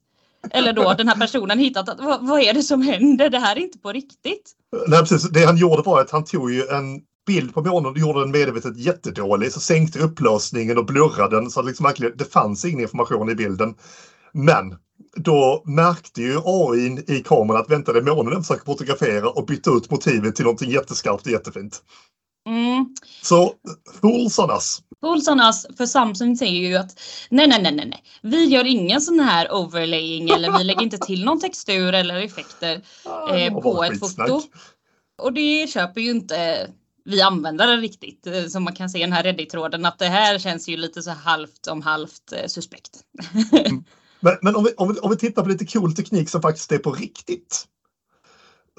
eller 0.51 0.73
då 0.73 0.95
den 0.95 1.09
här 1.09 1.17
personen 1.17 1.59
hittat 1.59 1.89
att 1.89 2.01
vad, 2.01 2.27
vad 2.29 2.41
är 2.41 2.55
det 2.55 2.63
som 2.63 2.83
händer? 2.83 3.31
Det 3.31 3.39
här 3.39 3.57
är 3.57 3.61
inte 3.61 3.79
på 3.79 3.93
riktigt. 3.93 4.53
Nej, 4.87 5.01
precis. 5.01 5.31
Det 5.31 5.45
han 5.45 5.57
gjorde 5.57 5.83
var 5.83 6.01
att 6.01 6.11
han 6.11 6.25
tog 6.25 6.53
ju 6.53 6.61
en 6.61 7.01
bild 7.27 7.55
på 7.55 7.63
månen 7.63 7.91
och 7.91 7.99
gjorde 7.99 8.21
den 8.21 8.31
medvetet 8.31 8.77
jättedålig. 8.77 9.53
Så 9.53 9.61
sänkte 9.61 9.99
upplösningen 9.99 10.79
och 10.79 10.87
blurrade 10.87 11.37
den 11.37 11.51
så 11.51 11.63
liksom 11.63 11.85
verkligen, 11.85 12.17
det 12.17 12.33
fanns 12.33 12.65
ingen 12.65 12.81
information 12.81 13.31
i 13.31 13.35
bilden. 13.35 13.75
Men 14.33 14.77
då 15.17 15.63
märkte 15.67 16.23
ju 16.23 16.41
AI 16.45 17.05
i 17.09 17.23
kameran 17.23 17.61
att 17.61 17.71
vänta, 17.71 17.93
det 17.93 17.99
är 17.99 18.15
månen 18.15 18.33
den 18.33 18.43
försöker 18.43 18.65
fotografera 18.65 19.31
och 19.31 19.47
bytte 19.47 19.71
ut 19.71 19.91
motivet 19.91 20.37
till 20.37 20.45
någonting 20.45 20.71
jätteskarpt 20.71 21.27
och 21.27 21.33
jättefint. 21.33 21.83
Mm. 22.49 22.95
Så 23.23 23.53
fools 24.01 24.39
on 24.39 24.51
us. 24.51 24.83
Olssonas 25.03 25.67
för 25.77 25.87
Samsung 25.87 26.37
säger 26.37 26.69
ju 26.69 26.77
att 26.77 27.01
nej, 27.31 27.47
nej, 27.47 27.63
nej, 27.63 27.75
nej. 27.75 28.05
Vi 28.23 28.45
gör 28.45 28.65
ingen 28.65 29.01
sån 29.01 29.21
här 29.21 29.53
overlaying 29.53 30.31
eller 30.31 30.59
vi 30.59 30.65
lägger 30.65 30.83
inte 30.83 30.99
till 30.99 31.25
någon 31.25 31.41
textur 31.41 31.93
eller 31.93 32.15
effekter 32.15 32.83
eh, 33.35 33.61
på 33.61 33.85
ett 33.85 33.91
skitsnack. 33.91 34.29
foto. 34.29 34.49
Och 35.23 35.33
det 35.33 35.71
köper 35.71 36.01
ju 36.01 36.11
inte 36.11 36.69
vi 37.05 37.21
användare 37.23 37.77
riktigt. 37.77 38.27
eh, 38.27 38.47
Som 38.47 38.65
man 38.65 38.75
kan 38.75 38.91
se 38.91 38.99
i 38.99 39.03
den 39.03 39.13
här 39.13 39.23
Reddit-tråden 39.23 39.87
att 39.87 39.99
det 39.99 40.09
här 40.09 40.39
känns 40.39 40.69
ju 40.69 40.77
lite 40.77 41.03
så 41.03 41.11
halvt 41.11 41.67
om 41.67 41.83
halvt 41.83 42.33
eh, 42.33 42.47
suspekt. 42.47 42.91
Men, 44.23 44.37
men 44.43 44.57
om, 44.57 44.65
vi, 44.65 44.75
om, 44.77 44.93
vi, 44.93 45.01
om 45.01 45.11
vi 45.11 45.17
tittar 45.17 45.43
på 45.43 45.49
lite 45.49 45.67
cool 45.67 45.95
teknik 45.95 46.29
som 46.29 46.43
faktiskt 46.43 46.73
är 46.73 46.79
på 46.79 46.93
riktigt. 46.93 47.65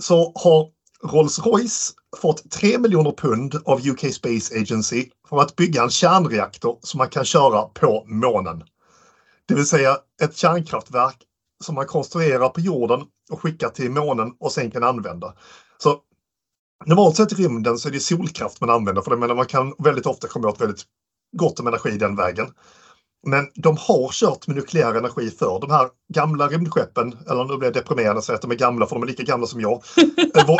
Så 0.02 0.32
har 0.36 0.70
Rolls-Royce 1.04 1.92
fått 2.18 2.52
3 2.52 2.78
miljoner 2.78 3.12
pund 3.12 3.56
av 3.66 3.88
UK 3.88 4.14
Space 4.14 4.60
Agency 4.60 5.10
för 5.30 5.42
att 5.42 5.56
bygga 5.56 5.84
en 5.84 5.90
kärnreaktor 5.90 6.80
som 6.82 6.98
man 6.98 7.10
kan 7.10 7.26
köra 7.26 7.62
på 7.62 8.04
månen. 8.08 8.64
Det 9.46 9.54
vill 9.56 9.66
säga 9.66 9.98
ett 10.22 10.38
kärnkraftverk 10.38 11.18
som 11.64 11.76
man 11.76 11.86
konstruerar 11.86 12.50
på 12.50 12.62
jorden 12.62 13.02
och 13.32 13.42
skickar 13.42 13.70
till 13.70 13.92
månen 13.92 14.34
och 14.40 14.52
sen 14.52 14.72
kan 14.72 14.84
använda. 14.84 15.34
Så 15.78 16.00
normalt 16.86 17.15
sett 17.15 17.32
i 17.32 17.36
rymden 17.36 17.77
så 17.77 17.88
är 17.88 17.91
det 17.91 18.00
solkraft 18.00 18.62
man 18.62 18.70
använder 18.70 19.01
för 19.01 19.12
det 19.12 19.17
menar 19.17 19.36
man 19.36 19.46
kan 19.46 19.74
väldigt 19.77 20.06
ofta 20.06 20.27
komma 20.27 20.48
åt 20.48 20.62
väldigt 20.62 20.84
gott 21.38 21.60
om 21.60 21.67
energi 21.67 21.98
den 21.98 22.15
vägen. 22.15 22.48
Men 23.27 23.48
de 23.56 23.77
har 23.77 24.10
kört 24.12 24.48
med 24.48 24.56
nukleär 24.56 24.96
energi 24.96 25.29
för 25.29 25.60
de 25.60 25.72
här 25.72 25.88
gamla 26.13 26.48
rymdskeppen, 26.48 27.17
eller 27.29 27.46
nu 27.46 27.58
blir 27.58 27.67
jag 27.67 27.74
deprimerad 27.74 28.17
att 28.17 28.24
säga 28.24 28.36
att 28.36 28.41
de 28.41 28.51
är 28.51 28.56
gamla 28.56 28.86
för 28.88 28.96
de 28.96 29.03
är 29.03 29.08
lika 29.08 29.24
gamla 29.24 29.48
som 29.48 29.62
jag. 29.62 29.84
Eh, 30.36 30.58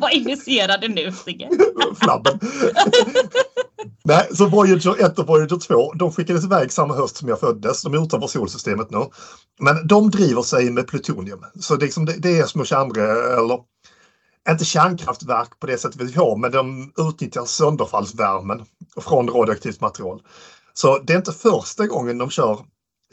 Vad 0.00 0.12
initierade 0.12 0.88
nu 0.88 1.12
Sigge? 1.12 1.50
Flabben. 2.00 2.40
Nej, 4.04 4.28
så 4.32 4.46
Voyager 4.46 5.04
1 5.04 5.18
och 5.18 5.26
Voyager 5.26 5.56
2, 5.56 5.92
de 5.92 6.12
skickades 6.12 6.44
iväg 6.44 6.72
samma 6.72 6.94
höst 6.94 7.16
som 7.16 7.28
jag 7.28 7.40
föddes. 7.40 7.82
De 7.82 7.94
är 7.94 8.02
utanför 8.04 8.28
solsystemet 8.28 8.90
nu. 8.90 9.04
Men 9.60 9.86
de 9.86 10.10
driver 10.10 10.42
sig 10.42 10.70
med 10.70 10.86
plutonium. 10.86 11.44
Så 11.60 11.76
det, 11.76 11.82
är 11.82 11.86
liksom, 11.86 12.04
det, 12.04 12.12
det 12.18 12.38
är 12.38 12.46
små 12.46 12.64
kärnre, 12.64 13.36
eller 13.36 13.58
inte 14.50 14.64
kärnkraftverk 14.64 15.60
på 15.60 15.66
det 15.66 15.78
sättet 15.78 16.00
vi 16.00 16.14
har, 16.14 16.36
men 16.36 16.50
de 16.50 16.92
utnyttjar 16.98 17.44
sönderfallsvärmen 17.44 18.64
från 19.00 19.28
radioaktivt 19.28 19.80
material. 19.80 20.22
Så 20.74 20.98
det 20.98 21.12
är 21.12 21.16
inte 21.16 21.32
första 21.32 21.86
gången 21.86 22.18
de 22.18 22.30
kör 22.30 22.58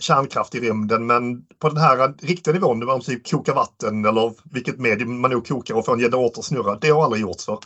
kärnkraft 0.01 0.55
i 0.55 0.59
rymden, 0.59 1.05
men 1.05 1.41
på 1.59 1.69
den 1.69 1.77
här 1.77 2.13
riktiga 2.21 2.53
nivån 2.53 2.79
där 2.79 2.87
de 2.87 3.01
typ 3.01 3.29
kokar 3.31 3.53
vatten 3.53 4.05
eller 4.05 4.33
vilket 4.53 4.79
medium 4.79 5.21
man 5.21 5.31
nu 5.31 5.41
kokar 5.41 5.75
och 5.75 5.85
får 5.85 5.93
en 5.93 5.99
generator 5.99 6.39
att 6.39 6.45
snurra, 6.45 6.75
det 6.75 6.89
har 6.89 7.03
aldrig 7.03 7.21
gjorts 7.21 7.45
för. 7.45 7.59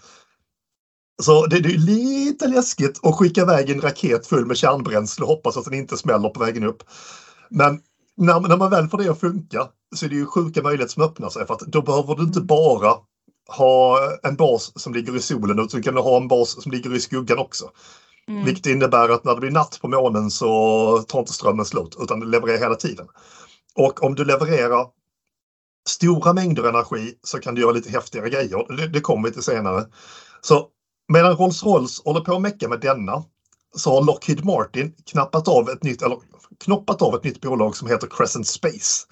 Så 1.24 1.46
det, 1.46 1.60
det 1.60 1.70
är 1.70 1.78
lite 1.78 2.48
läskigt 2.48 3.00
att 3.06 3.16
skicka 3.16 3.42
iväg 3.42 3.70
en 3.70 3.82
raket 3.82 4.28
full 4.28 4.46
med 4.46 4.58
kärnbränsle 4.58 5.24
och 5.26 5.30
hoppas 5.32 5.58
att 5.58 5.66
den 5.66 5.74
inte 5.74 5.98
smäller 5.98 6.30
på 6.30 6.40
vägen 6.40 6.64
upp. 6.64 6.84
Men 7.50 7.80
när, 8.18 8.40
när 8.40 8.58
man 8.58 8.70
väl 8.70 8.88
får 8.88 8.98
det 8.98 9.10
att 9.10 9.20
funka 9.20 9.68
så 9.96 10.06
är 10.06 10.10
det 10.10 10.16
ju 10.16 10.26
sjuka 10.26 10.62
möjligheter 10.62 10.94
som 10.94 11.04
öppnar 11.04 11.30
sig 11.30 11.48
för 11.48 11.54
att 11.54 11.60
då 11.60 11.82
behöver 11.82 12.16
du 12.16 12.24
inte 12.24 12.42
bara 12.42 12.96
ha 13.48 14.00
en 14.24 14.36
bas 14.36 14.72
som 14.76 14.94
ligger 14.94 15.16
i 15.16 15.22
solen 15.22 15.60
utan 15.60 15.80
du 15.80 15.84
kan 15.84 15.98
ha 15.98 16.18
en 16.18 16.28
bas 16.28 16.64
som 16.64 16.72
ligger 16.72 16.96
i 16.96 17.00
skuggan 17.00 17.40
också. 17.40 17.70
Mm. 18.28 18.46
Vilket 18.46 18.66
innebär 18.66 19.10
att 19.10 19.24
när 19.24 19.34
det 19.34 19.40
blir 19.40 19.52
natt 19.52 19.80
på 19.82 19.88
månen 19.88 20.32
så 20.32 21.04
tar 21.08 21.20
inte 21.20 21.34
strömmen 21.34 21.66
slut 21.66 21.98
utan 22.00 22.20
det 22.20 22.26
levererar 22.26 22.60
hela 22.60 22.76
tiden. 22.76 23.08
Och 23.76 24.04
om 24.04 24.16
du 24.16 24.26
levererar 24.26 24.88
stora 25.90 26.34
mängder 26.34 26.64
energi 26.64 27.14
så 27.24 27.40
kan 27.40 27.56
du 27.56 27.62
göra 27.62 27.72
lite 27.72 27.90
häftigare 27.90 28.30
grejer. 28.30 28.78
Det, 28.78 28.88
det 28.88 29.02
kommer 29.02 29.28
vi 29.28 29.34
till 29.34 29.44
senare. 29.44 29.86
Så 30.42 30.68
medan 31.14 31.38
Rolls-Royce 31.38 32.02
håller 32.06 32.22
på 32.22 32.36
att 32.36 32.42
mecka 32.42 32.68
med 32.70 32.80
denna 32.80 33.24
så 33.76 33.94
har 33.94 34.02
Lockheed 34.02 34.46
Martin 34.46 34.96
knappat 35.12 35.48
av 35.48 35.70
ett 35.70 35.84
nytt, 35.84 36.02
eller 36.02 36.18
knoppat 36.64 37.02
av 37.02 37.16
ett 37.16 37.24
nytt 37.24 37.42
bolag 37.42 37.76
som 37.76 37.88
heter 37.88 38.08
Crescent 38.08 38.48
Space. 38.48 39.06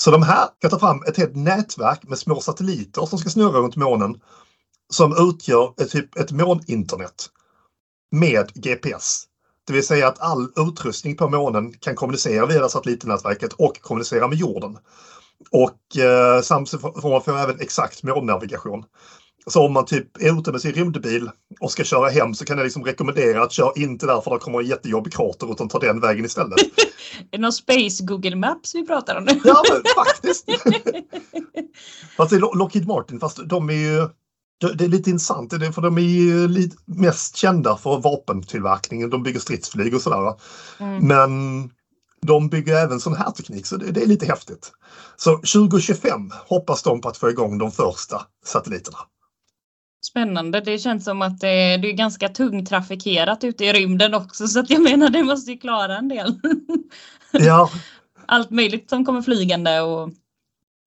Så 0.00 0.10
de 0.10 0.22
här 0.22 0.48
kan 0.60 0.70
ta 0.70 0.78
fram 0.78 1.02
ett 1.02 1.16
helt 1.16 1.36
nätverk 1.36 2.02
med 2.02 2.18
små 2.18 2.40
satelliter 2.40 3.06
som 3.06 3.18
ska 3.18 3.30
snurra 3.30 3.58
runt 3.58 3.76
månen 3.76 4.20
som 4.92 5.30
utgör 5.30 5.74
ett, 5.82 5.90
typ 5.90 6.18
ett 6.18 6.30
måninternet 6.32 7.26
med 8.10 8.52
GPS. 8.54 9.24
Det 9.66 9.72
vill 9.72 9.86
säga 9.86 10.08
att 10.08 10.20
all 10.20 10.52
utrustning 10.56 11.16
på 11.16 11.28
månen 11.28 11.72
kan 11.72 11.94
kommunicera 11.94 12.46
via 12.46 12.68
satellitnätverket 12.68 13.52
och 13.52 13.80
kommunicera 13.80 14.28
med 14.28 14.38
jorden. 14.38 14.78
Och 15.50 15.96
eh, 15.96 16.42
samtidigt 16.42 16.80
får 16.80 17.10
man 17.10 17.22
få 17.22 17.36
även 17.36 17.60
exakt 17.60 18.02
månnavigation. 18.02 18.84
Så 19.46 19.66
om 19.66 19.72
man 19.72 19.84
typ 19.86 20.22
är 20.22 20.38
ute 20.38 20.52
med 20.52 20.60
sin 20.60 20.72
rymdbil 20.72 21.30
och 21.60 21.72
ska 21.72 21.84
köra 21.84 22.08
hem 22.08 22.34
så 22.34 22.44
kan 22.44 22.56
jag 22.58 22.64
liksom 22.64 22.84
rekommendera 22.84 23.42
att 23.42 23.52
köra 23.52 23.72
inte 23.76 24.06
där 24.06 24.20
för 24.20 24.30
det 24.30 24.38
kommer 24.38 24.60
en 24.60 24.66
jättejobbig 24.66 25.12
krater 25.12 25.52
utan 25.52 25.68
ta 25.68 25.78
den 25.78 26.00
vägen 26.00 26.24
istället. 26.24 26.58
Är 27.20 27.26
det 27.30 27.38
någon 27.38 27.52
Space 27.52 28.04
Google 28.04 28.36
Maps 28.36 28.74
vi 28.74 28.86
pratar 28.86 29.16
om 29.16 29.24
nu? 29.24 29.40
Ja, 29.44 29.62
men 29.72 29.82
faktiskt. 30.04 30.44
fast 32.16 32.30
det 32.30 32.36
är 32.36 32.40
Lo- 32.40 32.54
Lockheed 32.54 32.86
Martin, 32.86 33.20
fast 33.20 33.40
de 33.48 33.68
är 33.70 33.74
ju... 33.74 34.08
det- 34.74 34.84
är 34.84 34.88
lite 34.88 35.10
intressant, 35.10 35.50
för 35.74 35.80
de 35.82 35.98
är 35.98 36.02
ju 36.02 36.48
lite 36.48 36.76
mest 36.86 37.36
kända 37.36 37.76
för 37.76 37.98
vapentillverkningen. 37.98 39.10
De 39.10 39.22
bygger 39.22 39.40
stridsflyg 39.40 39.94
och 39.94 40.02
sådär. 40.02 40.34
Mm. 40.80 41.06
Men 41.06 41.70
de 42.22 42.48
bygger 42.48 42.76
även 42.76 43.00
sån 43.00 43.16
här 43.16 43.30
teknik, 43.30 43.66
så 43.66 43.76
det, 43.76 43.90
det 43.90 44.02
är 44.02 44.06
lite 44.06 44.26
häftigt. 44.26 44.72
Så 45.16 45.36
2025 45.36 46.30
hoppas 46.46 46.82
de 46.82 47.00
på 47.00 47.08
att 47.08 47.16
få 47.16 47.30
igång 47.30 47.58
de 47.58 47.72
första 47.72 48.22
satelliterna. 48.44 48.98
Spännande. 50.02 50.60
Det 50.60 50.78
känns 50.78 51.04
som 51.04 51.22
att 51.22 51.40
det, 51.40 51.76
det 51.76 51.88
är 51.88 51.92
ganska 51.92 52.28
tungtrafikerat 52.28 53.44
ute 53.44 53.64
i 53.64 53.72
rymden 53.72 54.14
också 54.14 54.48
så 54.48 54.60
att 54.60 54.70
jag 54.70 54.82
menar 54.82 55.10
det 55.10 55.22
måste 55.24 55.50
ju 55.50 55.58
klara 55.58 55.98
en 55.98 56.08
del. 56.08 56.40
Ja, 57.32 57.70
Allt 58.26 58.50
möjligt 58.50 58.90
som 58.90 59.04
kommer 59.04 59.22
flygande 59.22 59.80
och 59.80 60.10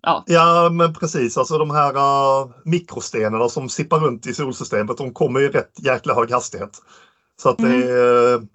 ja. 0.02 0.24
ja 0.28 0.70
men 0.72 0.94
precis. 0.94 1.38
Alltså 1.38 1.58
de 1.58 1.72
här 1.72 1.98
uh, 1.98 2.52
mikrostenarna 2.66 3.50
som 3.50 3.70
sippar 3.70 4.00
runt 4.00 4.28
i 4.28 4.34
solsystemet, 4.34 4.98
de 4.98 5.14
kommer 5.14 5.40
i 5.42 5.50
rätt 5.50 5.80
jäkla 5.86 6.14
hög 6.16 6.32
hastighet. 6.32 6.82
Så 7.42 7.50
att 7.50 7.60
det 7.60 7.68
Mm. 7.68 7.90
är, 7.90 8.48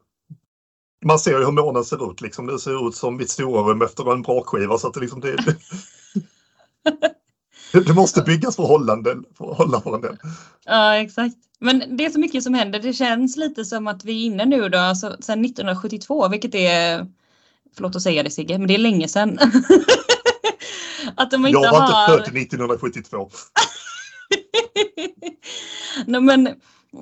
Man 1.06 1.18
ser 1.18 1.38
ju 1.38 1.44
hur 1.44 1.52
månen 1.52 1.84
ser 1.84 2.10
ut. 2.12 2.20
Liksom. 2.20 2.46
Det 2.46 2.58
ser 2.58 2.88
ut 2.88 2.94
som 2.94 3.16
mitt 3.16 3.30
stora 3.30 3.62
rum 3.72 3.82
efter 3.82 4.12
en 4.12 4.22
brakskiva. 4.22 4.78
Så 4.78 4.86
att 4.88 4.94
det, 4.94 5.00
liksom, 5.00 5.20
det, 5.20 5.36
det, 7.86 7.94
måste 7.94 8.22
byggas 8.22 8.56
för 8.56 8.62
att 8.62 8.68
hålla, 8.68 8.92
en 8.92 9.02
del, 9.02 9.22
för 9.38 9.50
att 9.50 9.56
hålla. 9.56 9.82
Ja, 10.64 10.96
exakt. 10.96 11.36
Men 11.60 11.96
det 11.96 12.04
är 12.04 12.10
så 12.10 12.20
mycket 12.20 12.42
som 12.42 12.54
händer. 12.54 12.78
Det 12.78 12.92
känns 12.92 13.36
lite 13.36 13.64
som 13.64 13.86
att 13.86 14.04
vi 14.04 14.22
är 14.22 14.26
inne 14.26 14.44
nu 14.44 14.68
då, 14.68 14.78
alltså 14.78 15.16
sedan 15.20 15.44
1972, 15.44 16.28
vilket 16.28 16.54
är, 16.54 17.06
förlåt 17.76 17.96
att 17.96 18.02
säga 18.02 18.22
det 18.22 18.30
Sigge, 18.30 18.58
men 18.58 18.68
det 18.68 18.74
är 18.74 18.78
länge 18.78 19.08
sedan. 19.08 19.38
att 21.16 21.30
de 21.30 21.46
inte 21.46 21.60
Jag 21.60 21.72
var 21.72 21.80
har... 21.80 22.12
inte 22.12 22.30
född 22.30 22.36
1972. 22.42 23.30
Nej, 26.06 26.20
men 26.20 26.48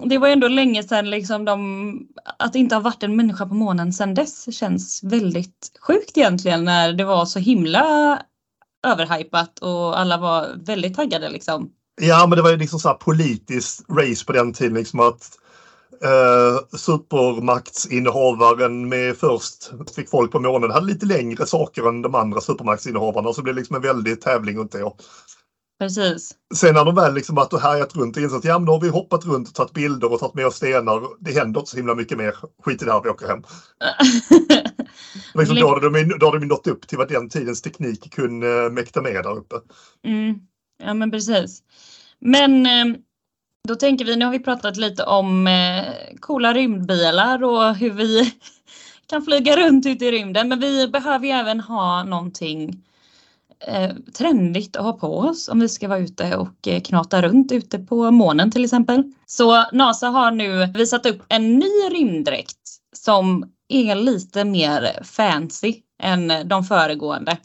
det 0.04 0.18
var 0.18 0.28
ändå 0.28 0.48
länge 0.48 0.82
sedan 0.82 1.10
liksom 1.10 1.44
de, 1.44 2.08
att 2.38 2.52
det 2.52 2.58
inte 2.58 2.74
har 2.74 2.82
varit 2.82 3.02
en 3.02 3.16
människa 3.16 3.46
på 3.46 3.54
månen 3.54 3.92
sedan 3.92 4.14
dess 4.14 4.56
känns 4.56 5.00
väldigt 5.02 5.72
sjukt 5.80 6.16
egentligen 6.16 6.64
när 6.64 6.92
det 6.92 7.04
var 7.04 7.26
så 7.26 7.38
himla 7.38 8.18
överhypat 8.86 9.58
och 9.58 9.98
alla 9.98 10.18
var 10.18 10.46
väldigt 10.66 10.94
taggade 10.94 11.28
liksom. 11.28 11.70
Ja, 12.00 12.26
men 12.26 12.36
det 12.36 12.42
var 12.42 12.50
ju 12.50 12.56
liksom 12.56 12.78
så 12.78 12.88
här 12.88 12.94
politiskt 12.94 13.84
race 13.90 14.24
på 14.24 14.32
den 14.32 14.52
tiden. 14.52 14.74
Liksom 14.74 15.00
att 15.00 15.38
eh, 16.02 16.58
supermaktsinnehavaren 16.78 18.88
med 18.88 19.16
först 19.16 19.70
fick 19.96 20.10
folk 20.10 20.32
på 20.32 20.40
månen 20.40 20.70
hade 20.70 20.86
lite 20.86 21.06
längre 21.06 21.46
saker 21.46 21.88
än 21.88 22.02
de 22.02 22.14
andra 22.14 22.40
supermaktsinnehavarna. 22.40 23.32
Så 23.32 23.40
det 23.40 23.44
blev 23.44 23.56
liksom 23.56 23.76
en 23.76 23.82
väldig 23.82 24.20
tävling 24.20 24.58
runt 24.58 24.72
det. 24.72 24.92
Precis. 25.78 26.34
Sen 26.54 26.74
när 26.74 26.84
de 26.84 26.94
väl 26.94 27.14
liksom 27.14 27.34
varit 27.34 27.52
och 27.52 27.60
härjat 27.60 27.96
runt 27.96 28.16
och 28.16 28.22
insett 28.22 28.38
att 28.38 28.44
ja, 28.44 28.58
men 28.58 28.66
då 28.66 28.72
har 28.72 28.80
vi 28.80 28.88
hoppat 28.88 29.24
runt 29.24 29.48
och 29.48 29.54
tagit 29.54 29.72
bilder 29.72 30.12
och 30.12 30.20
tagit 30.20 30.34
med 30.34 30.46
oss 30.46 30.56
stenar. 30.56 31.24
Det 31.24 31.32
händer 31.32 31.60
inte 31.60 31.70
så 31.70 31.76
himla 31.76 31.94
mycket 31.94 32.18
mer. 32.18 32.34
Skit 32.64 32.82
i 32.82 32.84
det 32.84 32.92
här, 32.92 33.02
vi 33.02 33.08
åker 33.08 33.26
hem. 33.26 33.42
Liksom, 35.34 35.56
då, 35.56 35.68
hade 35.68 35.90
de, 35.90 36.18
då 36.18 36.26
hade 36.26 36.38
de 36.38 36.46
nått 36.46 36.66
upp 36.66 36.88
till 36.88 36.98
vad 36.98 37.08
den 37.08 37.28
tidens 37.28 37.62
teknik 37.62 38.14
kunde 38.14 38.70
mäkta 38.70 39.02
med 39.02 39.14
där 39.14 39.38
uppe. 39.38 39.56
Mm. 40.04 40.34
Ja 40.84 40.94
men 40.94 41.10
precis. 41.10 41.62
Men 42.18 42.66
eh, 42.66 42.98
då 43.68 43.74
tänker 43.74 44.04
vi, 44.04 44.16
nu 44.16 44.24
har 44.24 44.32
vi 44.32 44.38
pratat 44.38 44.76
lite 44.76 45.04
om 45.04 45.46
eh, 45.46 46.16
coola 46.20 46.54
rymdbilar 46.54 47.44
och 47.44 47.74
hur 47.74 47.90
vi 47.90 48.34
kan 49.06 49.22
flyga 49.22 49.56
runt 49.56 49.86
ute 49.86 50.06
i 50.06 50.12
rymden. 50.12 50.48
Men 50.48 50.60
vi 50.60 50.88
behöver 50.88 51.26
ju 51.26 51.32
även 51.32 51.60
ha 51.60 52.04
någonting 52.04 52.68
eh, 52.68 52.76
trendigt 54.12 54.76
att 54.76 54.84
ha 54.84 54.92
på 54.92 55.18
oss 55.18 55.48
om 55.48 55.60
vi 55.60 55.68
ska 55.68 55.88
vara 55.88 55.98
ute 55.98 56.36
och 56.36 56.68
eh, 56.68 56.80
knata 56.80 57.22
runt 57.22 57.52
ute 57.52 57.78
på 57.78 58.10
månen 58.10 58.50
till 58.50 58.64
exempel. 58.64 59.12
Så 59.26 59.64
NASA 59.72 60.06
har 60.08 60.30
nu 60.30 60.66
visat 60.66 61.06
upp 61.06 61.22
en 61.28 61.58
ny 61.58 61.88
rymddräkt 61.90 62.58
som 62.92 63.50
är 63.68 63.94
lite 63.94 64.44
mer 64.44 65.02
fancy 65.02 65.74
än 66.02 66.48
de 66.48 66.64
föregående. 66.64 67.36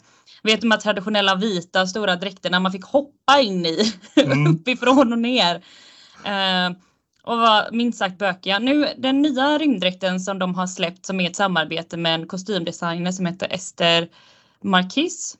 Vet 0.42 0.60
de 0.60 0.70
här 0.70 0.78
traditionella 0.78 1.34
vita 1.34 1.86
stora 1.86 2.16
dräkterna 2.16 2.60
man 2.60 2.72
fick 2.72 2.84
hoppa 2.84 3.40
in 3.40 3.66
i 3.66 3.92
Mm. 4.16 4.46
uppifrån 4.54 5.12
och 5.12 5.18
ner. 5.18 5.54
Eh, 6.24 6.76
och 7.24 7.38
var 7.38 7.68
minst 7.72 7.98
sagt 7.98 8.18
bökiga. 8.18 8.58
Nu 8.58 8.88
den 8.98 9.22
nya 9.22 9.58
rymddräkten 9.58 10.20
som 10.20 10.38
de 10.38 10.54
har 10.54 10.66
släppt 10.66 11.06
som 11.06 11.20
är 11.20 11.30
ett 11.30 11.36
samarbete 11.36 11.96
med 11.96 12.14
en 12.14 12.26
kostymdesigner 12.26 13.12
som 13.12 13.26
heter 13.26 13.48
Ester 13.52 14.08
Marquis. 14.62 15.36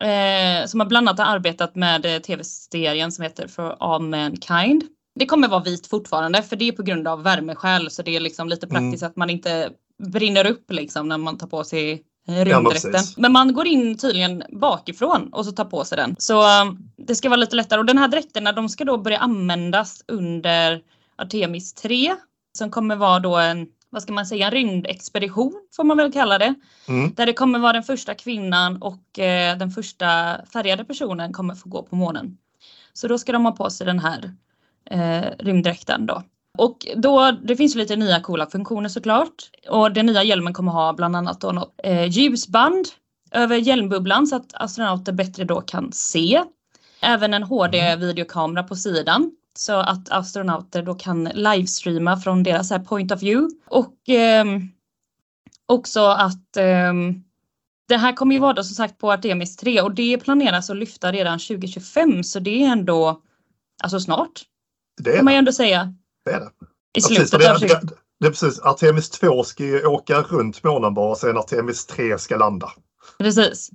Eh, 0.00 0.66
som 0.66 0.80
har 0.80 0.86
bland 0.86 1.08
annat 1.08 1.28
arbetat 1.28 1.74
med 1.74 2.06
eh, 2.06 2.18
tv-serien 2.18 3.12
som 3.12 3.22
heter 3.22 3.48
For 3.48 3.76
All 3.80 4.02
Mankind. 4.02 4.84
Det 5.14 5.26
kommer 5.26 5.48
vara 5.48 5.62
vit 5.62 5.86
fortfarande 5.86 6.42
för 6.42 6.56
det 6.56 6.68
är 6.68 6.72
på 6.72 6.82
grund 6.82 7.08
av 7.08 7.22
värmeskäl 7.22 7.90
så 7.90 8.02
det 8.02 8.16
är 8.16 8.20
liksom 8.20 8.48
lite 8.48 8.66
praktiskt 8.66 9.02
att 9.02 9.16
man 9.16 9.30
inte 9.30 9.70
brinner 10.02 10.46
upp 10.46 10.70
liksom 10.70 11.08
när 11.08 11.18
man 11.18 11.38
tar 11.38 11.46
på 11.46 11.64
sig 11.64 12.02
rymddräkten. 12.26 12.92
precis. 12.92 13.16
men 13.16 13.32
man 13.32 13.54
går 13.54 13.66
in 13.66 13.98
tydligen 13.98 14.42
bakifrån 14.50 15.28
och 15.32 15.44
så 15.44 15.52
tar 15.52 15.64
på 15.64 15.84
sig 15.84 15.96
den. 15.96 16.16
Så 16.18 16.42
eh, 16.42 16.72
det 16.96 17.14
ska 17.14 17.28
vara 17.28 17.40
lite 17.40 17.56
lättare 17.56 17.78
och 17.78 17.86
den 17.86 17.98
här 17.98 18.08
dräkterna 18.08 18.52
de 18.52 18.68
ska 18.68 18.84
då 18.84 18.98
börja 18.98 19.18
användas 19.18 20.04
under 20.08 20.82
Artemis 21.16 21.74
3 21.74 22.16
som 22.58 22.70
kommer 22.70 22.96
vara 22.96 23.18
då 23.20 23.36
en 23.36 23.66
vad 23.90 24.02
ska 24.02 24.12
man 24.12 24.26
säga, 24.26 24.46
en 24.46 24.52
rymdexpedition 24.52 25.52
får 25.76 25.84
man 25.84 25.96
väl 25.96 26.12
kalla 26.12 26.38
det. 26.38 26.54
Mm. 26.88 27.14
Där 27.14 27.26
det 27.26 27.32
kommer 27.32 27.58
vara 27.58 27.72
den 27.72 27.82
första 27.82 28.14
kvinnan 28.14 28.82
och 28.82 29.18
eh, 29.18 29.58
den 29.58 29.70
första 29.70 30.36
färgade 30.52 30.84
personen 30.84 31.32
kommer 31.32 31.54
få 31.54 31.68
gå 31.68 31.82
på 31.82 31.96
månen. 31.96 32.38
Så 32.92 33.08
då 33.08 33.18
ska 33.18 33.32
de 33.32 33.44
ha 33.44 33.52
på 33.52 33.70
sig 33.70 33.86
den 33.86 33.98
här 33.98 34.34
eh, 34.90 35.30
rymddräkten 35.38 36.06
då. 36.06 36.22
Och 36.58 36.86
då, 36.96 37.30
det 37.42 37.56
finns 37.56 37.74
lite 37.74 37.96
nya 37.96 38.20
coola 38.20 38.46
funktioner 38.46 38.88
såklart. 38.88 39.50
Och 39.68 39.92
den 39.92 40.06
nya 40.06 40.22
hjälmen 40.22 40.52
kommer 40.52 40.72
ha 40.72 40.92
bland 40.92 41.16
annat 41.16 41.40
då 41.40 41.52
något 41.52 41.74
eh, 41.84 42.06
ljusband 42.06 42.86
över 43.30 43.56
hjälmbubblan 43.56 44.26
så 44.26 44.36
att 44.36 44.54
astronauter 44.54 45.12
bättre 45.12 45.44
då 45.44 45.60
kan 45.60 45.92
se. 45.92 46.42
Även 47.00 47.34
en 47.34 47.42
HD-videokamera 47.42 48.62
på 48.62 48.76
sidan 48.76 49.30
så 49.58 49.72
att 49.72 50.10
astronauter 50.10 50.82
då 50.82 50.94
kan 50.94 51.24
livestreama 51.24 52.16
från 52.16 52.42
deras 52.42 52.70
här 52.70 52.78
point 52.78 53.12
of 53.12 53.22
view. 53.22 53.56
Och 53.66 53.94
ehm, 54.08 54.68
också 55.66 56.00
att 56.00 56.56
ehm, 56.56 57.22
det 57.88 57.96
här 57.96 58.12
kommer 58.12 58.34
ju 58.34 58.40
vara 58.40 58.52
då 58.52 58.64
som 58.64 58.74
sagt 58.74 58.98
på 58.98 59.12
Artemis 59.12 59.56
3 59.56 59.80
och 59.80 59.94
det 59.94 60.18
planeras 60.18 60.70
att 60.70 60.76
lyfta 60.76 61.12
redan 61.12 61.38
2025 61.38 62.24
så 62.24 62.38
det 62.38 62.64
är 62.64 62.72
ändå 62.72 63.22
alltså 63.82 64.00
snart 64.00 64.42
Det 65.02 65.10
är 65.10 65.16
kan 65.16 65.24
man 65.24 65.34
ju 65.34 65.38
ändå 65.38 65.52
säga. 65.52 65.94
det, 66.24 66.30
är 66.30 66.40
det. 66.40 66.46
I 66.46 66.50
Ja, 66.92 67.08
precis, 67.08 67.16
slutet 67.16 67.34
av 67.34 67.60
det, 67.60 67.68
20... 67.68 67.74
det, 68.20 68.26
är 68.26 68.30
precis. 68.30 68.60
Artemis 68.60 69.10
2 69.10 69.44
ska 69.44 69.64
ju 69.64 69.86
åka 69.86 70.22
runt 70.22 70.64
månen 70.64 70.94
bara, 70.94 71.14
sen 71.14 71.36
Artemis 71.38 71.86
3 71.86 72.18
ska 72.18 72.36
landa. 72.36 72.72
Precis. 73.18 73.70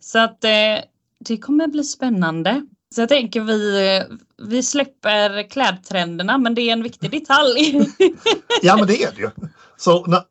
Så 0.00 0.18
att 0.18 0.44
eh, 0.44 0.50
det 1.18 1.36
kommer 1.38 1.66
bli 1.66 1.84
spännande. 1.84 2.66
Så 2.94 3.00
jag 3.00 3.08
tänker 3.08 3.40
vi, 3.40 4.02
vi 4.48 4.62
släpper 4.62 5.50
klädtrenderna 5.50 6.38
men 6.38 6.54
det 6.54 6.62
är 6.62 6.72
en 6.72 6.82
viktig 6.82 7.10
detalj. 7.10 7.88
Ja, 8.62 8.76
men 8.76 8.86
det 8.86 9.02
är 9.02 9.12
det 9.12 9.20
ju. 9.20 9.30
Så 9.76 10.06
när, 10.06 10.22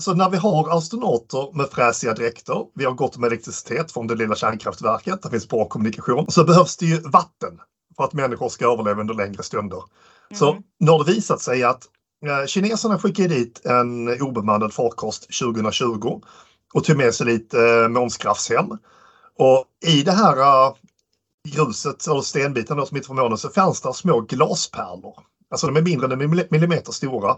så 0.00 0.14
när 0.14 0.30
vi 0.30 0.36
har 0.36 0.78
astronauter 0.78 1.56
med 1.56 1.66
fräsiga 1.70 2.12
dräkter, 2.14 2.64
vi 2.74 2.84
har 2.84 2.92
gott 2.92 3.16
om 3.16 3.24
elektricitet 3.24 3.92
från 3.92 4.06
det 4.06 4.14
lilla 4.14 4.34
kärnkraftverket, 4.36 5.22
det 5.22 5.30
finns 5.30 5.48
bra 5.48 5.68
kommunikation, 5.68 6.26
så 6.30 6.44
behövs 6.44 6.76
det 6.76 6.86
ju 6.86 7.00
vatten 7.00 7.60
för 7.96 8.04
att 8.04 8.12
människor 8.12 8.48
ska 8.48 8.72
överleva 8.72 9.00
under 9.00 9.14
längre 9.14 9.42
stunder. 9.42 9.82
Så 10.34 10.50
Mm. 10.50 10.62
nu 10.80 10.90
har 10.90 11.04
det 11.04 11.12
visat 11.12 11.40
sig 11.40 11.64
att 11.64 11.82
eh, 12.26 12.46
kineserna 12.46 12.98
skickade 12.98 13.28
dit 13.28 13.66
en 13.66 14.22
obemannad 14.22 14.72
farkost 14.74 15.38
2020 15.40 16.20
och 16.74 16.84
tog 16.84 16.96
med 16.96 17.14
sig 17.14 17.26
lite 17.26 17.60
eh, 17.60 17.88
månskraftshem. 17.88 18.66
Och 19.38 19.64
i 19.86 20.02
det 20.02 20.12
här 20.12 20.36
eh, 20.40 20.72
gruset, 21.48 22.06
eller 22.06 22.20
stenbiten 22.20 22.76
då, 22.76 22.86
som 22.86 22.96
inte 22.96 23.06
från 23.06 23.16
månen, 23.16 23.38
så 23.38 23.48
fanns 23.48 23.80
det 23.80 23.94
små 23.94 24.20
glaspärlor. 24.20 25.14
Alltså 25.50 25.66
de 25.66 25.76
är 25.76 25.82
mindre 25.82 26.06
än 26.06 26.12
en 26.12 26.34
milli- 26.34 26.48
millimeter 26.50 26.92
stora. 26.92 27.36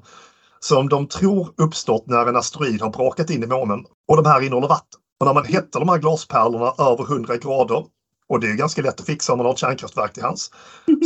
som 0.61 0.89
de 0.89 1.09
tror 1.09 1.55
uppstått 1.57 2.07
när 2.07 2.27
en 2.27 2.37
asteroid 2.37 2.83
har 2.83 2.91
brakat 2.91 3.31
in 3.31 3.43
i 3.43 3.47
månen. 3.47 3.85
Och 4.09 4.17
de 4.17 4.27
här 4.29 4.41
innehåller 4.41 4.69
vatten. 4.69 5.01
Och 5.21 5.27
när 5.27 5.35
man 5.35 5.45
hettar 5.45 5.81
de 5.81 5.89
här 5.89 5.99
glaspärlorna 5.99 6.75
över 6.79 7.05
100 7.05 7.37
grader, 7.37 7.85
och 8.29 8.41
det 8.41 8.51
är 8.51 8.55
ganska 8.55 8.83
lätt 8.83 9.01
att 9.01 9.07
fixa 9.07 9.33
om 9.33 9.39
man 9.39 9.47
har 9.47 9.53
ett 9.53 9.59
kärnkraftverk 9.59 10.13
till 10.13 10.23
hands, 10.23 10.51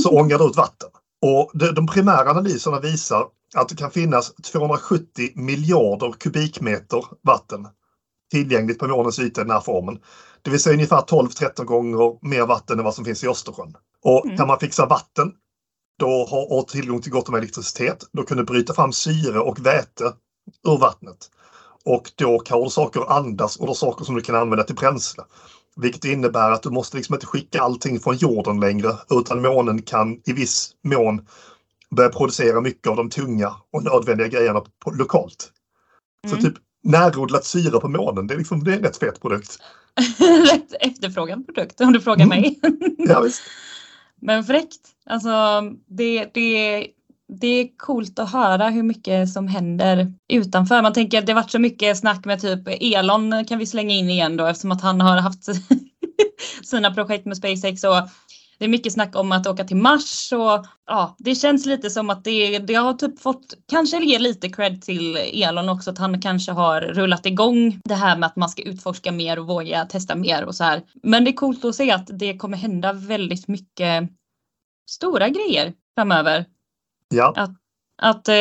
så 0.02 0.11
ångar 0.21 0.38
det 0.38 0.45
ut 0.45 0.57
vatten. 0.57 0.88
Och 1.23 1.50
de, 1.54 1.66
de 1.66 1.87
primära 1.87 2.30
analyserna 2.30 2.80
visar 2.80 3.26
att 3.54 3.69
det 3.69 3.76
kan 3.76 3.90
finnas 3.90 4.35
270 4.35 5.30
miljarder 5.35 6.12
kubikmeter 6.12 7.04
vatten 7.23 7.66
tillgängligt 8.30 8.78
på 8.78 8.88
månens 8.88 9.18
yta 9.18 9.40
i 9.40 9.44
den 9.44 9.50
här 9.50 9.60
formen. 9.60 9.99
Det 10.42 10.50
vill 10.50 10.60
säga 10.60 10.75
ungefär 10.75 11.00
12-13 11.00 11.64
gånger 11.64 12.26
mer 12.28 12.46
vatten 12.46 12.78
än 12.78 12.84
vad 12.84 12.94
som 12.94 13.04
finns 13.04 13.25
i 13.25 13.28
Östersjön. 13.28 13.75
Och 14.04 14.25
Mm. 14.25 14.37
kan 14.37 14.46
man 14.46 14.58
fixa 14.58 14.87
vatten 14.87 15.32
då 15.99 16.26
har, 16.30 16.52
och 16.52 16.68
tillgång 16.68 17.00
till 17.02 17.12
gott 17.12 17.28
om 17.28 17.34
elektricitet, 17.34 18.04
då 18.12 18.22
kan 18.22 18.37
du 18.37 18.44
bryta 18.44 18.75
fram 18.75 18.92
syre 18.92 19.40
och 19.40 19.66
väte 19.66 20.12
ur 20.68 20.78
vattnet. 20.78 21.30
Och 21.84 22.10
då 22.14 22.38
kan 22.38 22.60
du 22.64 22.70
saker 22.70 23.12
andas 23.12 23.56
och 23.56 23.66
då 23.66 23.75
saker 23.75 24.04
som 24.04 24.14
du 24.14 24.20
kan 24.20 24.34
använda 24.34 24.64
till 24.64 24.75
bränsle. 24.75 25.25
Vilket 25.76 26.04
innebär 26.04 26.50
att 26.50 26.62
du 26.62 26.70
måste 26.70 26.96
liksom 26.96 27.14
inte 27.14 27.26
skicka 27.26 27.60
allting 27.62 28.00
från 28.00 28.16
jorden 28.16 28.60
längre 28.60 28.92
utan 29.10 29.42
månen 29.42 29.82
kan 29.82 30.20
i 30.25 30.32
viss 30.32 30.70
mån 30.84 31.26
börja 31.96 32.08
producera 32.08 32.60
mycket 32.60 32.87
av 32.90 32.96
de 32.96 33.10
tunga 33.10 33.54
och 33.72 33.84
nödvändiga 33.84 34.28
grejerna 34.28 34.60
på, 34.84 34.90
lokalt. 34.90 35.52
Så 36.28 36.37
Mm. 36.37 36.44
typ 36.44 36.54
närodlat 36.82 37.44
syre 37.44 37.80
på 37.80 37.88
månen, 37.88 38.26
det 38.26 38.34
är, 38.34 38.38
liksom, 38.38 38.64
det 38.64 38.72
är 38.72 38.76
en 38.76 38.82
rätt 38.82 38.96
fet 38.96 39.20
produkt. 39.20 39.58
Rätt 40.52 40.75
efterfrågad 40.80 41.46
produkt 41.46 41.80
om 41.80 41.92
du 41.92 42.00
frågar 42.00 42.25
Mm. 42.26 42.40
mig. 42.40 42.60
Ja, 42.99 43.20
visst. 43.20 43.42
Men 44.20 44.44
fräckt. 44.44 44.80
Alltså 45.06 45.62
det, 45.87 46.30
det, 46.34 46.87
det 47.40 47.46
är 47.46 47.68
coolt 47.76 48.18
att 48.18 48.32
höra 48.32 48.68
hur 48.68 48.82
mycket 48.82 49.28
som 49.32 49.49
händer 49.49 50.12
utanför. 50.28 50.82
Man 50.82 50.92
tänker 50.92 51.18
att 51.18 51.26
det 51.26 51.34
varit 51.34 51.50
så 51.50 51.58
mycket 51.58 51.99
snack 51.99 52.25
med 52.25 52.40
typ 52.40 52.60
Elon 52.80 53.44
kan 53.44 53.58
vi 53.58 53.66
slänga 53.66 53.94
in 53.94 54.10
igen 54.10 54.37
då 54.37 54.46
eftersom 54.46 54.72
att 54.72 54.82
han 54.82 55.00
har 55.00 55.16
haft 55.18 55.44
sina 56.62 56.94
projekt 56.94 57.26
med 57.26 57.37
SpaceX 57.37 57.84
och 57.84 57.96
det 58.61 58.64
är 58.67 58.69
mycket 58.69 58.93
snack 58.93 59.17
om 59.17 59.33
att 59.33 59.47
åka 59.47 59.64
till 59.64 59.76
Mars 59.76 60.33
och 60.33 60.67
ja, 60.87 61.17
det 61.19 61.35
känns 61.35 61.67
lite 61.67 61.90
som 61.90 62.11
att 62.11 62.25
det, 62.25 62.59
det 62.59 62.75
har 62.75 62.95
typ 62.95 63.21
fått, 63.21 63.55
kanske 63.69 64.05
ge 64.05 64.19
lite 64.19 64.49
cred 64.49 64.83
till 64.83 65.17
Elon 65.17 65.69
också 65.69 65.90
att 65.90 65.99
han 65.99 66.21
kanske 66.21 66.52
har 66.52 66.81
rullat 66.81 67.26
igång 67.26 67.81
det 67.85 67.95
här 67.95 68.17
med 68.17 68.26
att 68.26 68.37
man 68.37 68.49
ska 68.49 68.62
utforska 68.62 69.12
mer 69.12 69.38
och 69.38 69.47
våga 69.47 69.85
testa 69.85 70.14
mer 70.14 70.45
och 70.45 70.55
så 70.55 70.64
här. 70.64 70.83
Men 71.02 71.25
det 71.25 71.31
är 71.31 71.33
coolt 71.33 71.64
att 71.64 71.75
se 71.75 71.90
att 71.90 72.19
det 72.19 72.37
kommer 72.37 72.57
hända 72.57 72.93
väldigt 72.93 73.49
mycket 73.49 74.11
stora 74.90 75.29
grejer 75.29 75.73
framöver. 75.95 76.45
Ja, 77.09 77.33
Att, 78.02 78.29
eh, 78.29 78.35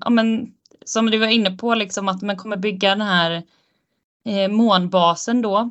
ja 0.00 0.10
men 0.10 0.52
som 0.84 1.10
du 1.10 1.18
var 1.18 1.26
inne 1.26 1.50
på 1.50 1.74
liksom 1.74 2.08
att 2.08 2.22
man 2.22 2.36
kommer 2.36 2.56
bygga 2.56 2.88
den 2.90 3.00
här 3.00 3.42
eh, 4.26 4.48
månbasen 4.48 5.42
då. 5.42 5.70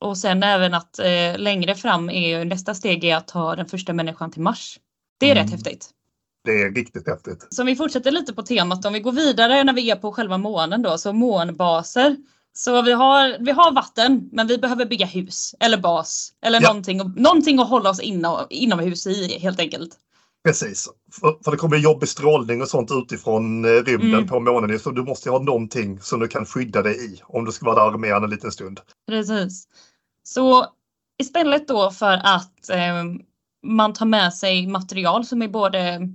Och 0.00 0.18
sen 0.18 0.42
även 0.42 0.74
att 0.74 0.98
eh, 0.98 1.38
längre 1.38 1.74
fram 1.74 2.10
är 2.10 2.44
nästa 2.44 2.74
steg 2.74 3.04
är 3.04 3.16
att 3.16 3.28
ta 3.28 3.56
den 3.56 3.66
första 3.66 3.92
människan 3.92 4.30
till 4.30 4.42
Mars. 4.42 4.78
Det 5.20 5.26
är 5.30 5.32
Mm. 5.32 5.44
rätt 5.44 5.52
häftigt. 5.52 5.90
det 6.44 6.62
är 6.62 6.70
riktigt 6.70 7.06
häftigt. 7.08 7.46
Så 7.50 7.62
om 7.62 7.66
vi 7.66 7.76
fortsätter 7.76 8.10
lite 8.10 8.32
på 8.34 8.42
temat, 8.42 8.84
om 8.84 8.92
vi 8.92 9.00
går 9.00 9.12
vidare 9.12 9.64
när 9.64 9.72
vi 9.72 9.90
är 9.90 9.96
på 9.96 10.12
själva 10.12 10.38
månen 10.38 10.82
då, 10.82 10.98
så 10.98 11.12
månbaser. 11.12 12.16
Så 12.52 12.82
vi 12.82 12.92
har, 12.92 13.36
vi 13.44 13.50
har 13.50 13.72
vatten, 13.72 14.28
men 14.32 14.46
vi 14.46 14.58
behöver 14.58 14.84
bygga 14.86 15.06
hus 15.06 15.54
eller 15.60 15.78
bas 15.78 16.32
eller 16.42 16.62
Ja. 16.62 16.68
någonting, 16.68 16.98
någonting 17.16 17.58
att 17.58 17.68
hålla 17.68 17.90
oss 17.90 18.00
inom, 18.00 18.46
inomhus 18.50 19.06
i 19.06 19.38
helt 19.38 19.60
enkelt. 19.60 19.90
Precis. 20.44 20.88
För, 21.20 21.38
för 21.44 21.50
det 21.50 21.56
kommer 21.56 21.76
jobbig 21.76 22.08
strålning 22.08 22.62
och 22.62 22.68
sånt 22.68 22.90
utifrån 22.90 23.64
eh, 23.64 23.68
rymden 23.68 24.14
Mm. 24.14 24.26
på 24.26 24.40
månen. 24.40 24.78
Så 24.78 24.90
du 24.90 25.02
måste 25.02 25.30
ha 25.30 25.38
någonting 25.38 26.00
som 26.00 26.20
du 26.20 26.28
kan 26.28 26.46
skydda 26.46 26.82
dig 26.82 27.04
i 27.14 27.20
om 27.24 27.44
du 27.44 27.52
ska 27.52 27.66
vara 27.66 27.90
där 27.90 28.16
än 28.16 28.24
en 28.24 28.30
liten 28.30 28.52
stund. 28.52 28.80
Precis. 29.08 29.64
Så 30.34 30.66
istället 31.18 31.68
då 31.68 31.90
för 31.90 32.20
att 32.24 32.70
eh, 32.70 33.04
man 33.62 33.92
tar 33.92 34.06
med 34.06 34.34
sig 34.34 34.66
material 34.66 35.24
som 35.24 35.42
är 35.42 35.48
både 35.48 36.08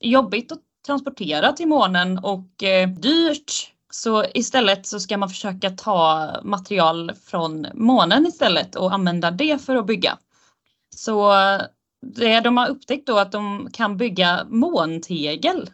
jobbigt 0.00 0.52
att 0.52 0.58
transportera 0.86 1.52
till 1.52 1.68
månen 1.68 2.18
och 2.18 2.62
eh, 2.62 2.88
dyrt. 2.88 3.52
Så 3.90 4.24
istället 4.34 4.86
så 4.86 5.00
ska 5.00 5.18
man 5.18 5.28
försöka 5.28 5.70
ta 5.70 6.30
material 6.42 7.12
från 7.26 7.66
månen 7.74 8.26
istället 8.26 8.76
och 8.76 8.92
använda 8.92 9.30
det 9.30 9.64
för 9.64 9.76
att 9.76 9.86
bygga. 9.86 10.18
Så 10.96 11.32
det 12.06 12.40
de 12.40 12.56
har 12.56 12.68
upptäckt 12.68 13.06
då 13.06 13.18
att 13.18 13.32
de 13.32 13.68
kan 13.72 13.96
bygga 13.96 14.46
måntegel. 14.48 15.70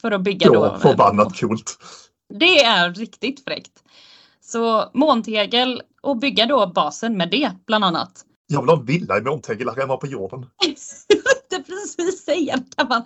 För 0.00 0.10
att 0.10 0.22
bygga 0.22 0.48
då. 0.48 0.54
Ja, 0.54 0.78
förbannat 0.78 1.40
coolt. 1.40 1.78
Det 2.34 2.64
är 2.64 2.94
riktigt 2.94 3.44
fräckt. 3.44 3.84
Så 4.46 4.90
måntegel 4.94 5.82
och 6.02 6.16
bygga 6.16 6.46
då 6.46 6.66
basen 6.66 7.16
med 7.16 7.30
det 7.30 7.50
bland 7.66 7.84
annat. 7.84 8.24
Jag 8.46 8.60
vill 8.60 8.70
ha 8.70 8.78
en 8.78 8.84
villa 8.84 9.18
i 9.18 9.20
måntegel 9.20 9.68
här 9.68 9.76
hemma 9.76 9.96
på 9.96 10.06
jorden. 10.06 10.40
det 11.50 11.62
precis 11.62 12.24
säga. 12.24 12.58
Kan 12.76 12.88
man, 12.88 13.02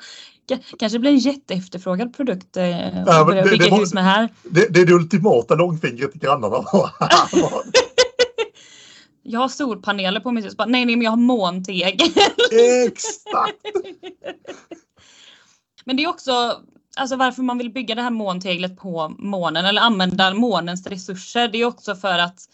ka- 0.51 0.75
kanske 0.79 0.99
blir 0.99 1.11
en 1.11 1.19
jätteefterfrågad 1.19 2.17
produkt 2.17 2.57
eh, 2.57 2.63
men 2.65 3.09
att 3.09 3.27
börja 3.27 3.43
det- 3.45 3.51
det 3.51 3.59
bygga 3.59 3.71
var- 3.71 3.79
hus 3.79 3.95
med 3.95 4.05
här. 4.05 4.29
Det, 4.43 4.75
det 4.75 4.81
är 4.81 4.87
det 4.87 4.93
ultimata 4.93 5.55
långfingret 5.55 6.13
till 6.13 6.21
grannarna. 6.21 6.65
Jag 9.23 9.41
har 9.41 9.49
solpaneler 9.49 10.21
på 10.21 10.33
mitt 10.33 10.45
hus. 10.45 10.55
Nej, 10.59 10.67
nej, 10.69 10.87
men 10.97 11.03
jag 11.03 11.11
har 11.11 11.17
måntegel. 11.17 12.09
Exakt! 12.87 13.59
Men 15.85 15.97
det 15.97 16.05
är 16.05 16.09
också 16.09 16.63
alltså 16.99 17.17
varför 17.17 17.43
man 17.43 17.59
vill 17.59 17.73
bygga 17.73 17.95
det 17.95 18.03
här 18.03 18.11
månteglet 18.11 18.77
på 18.77 19.15
månen 19.19 19.65
eller 19.65 19.83
använda 19.83 20.35
månens 20.35 20.87
resurser. 20.87 21.49
Det 21.49 21.59
är 21.59 21.65
också 21.65 21.95
för 21.95 22.19
att 22.19 22.49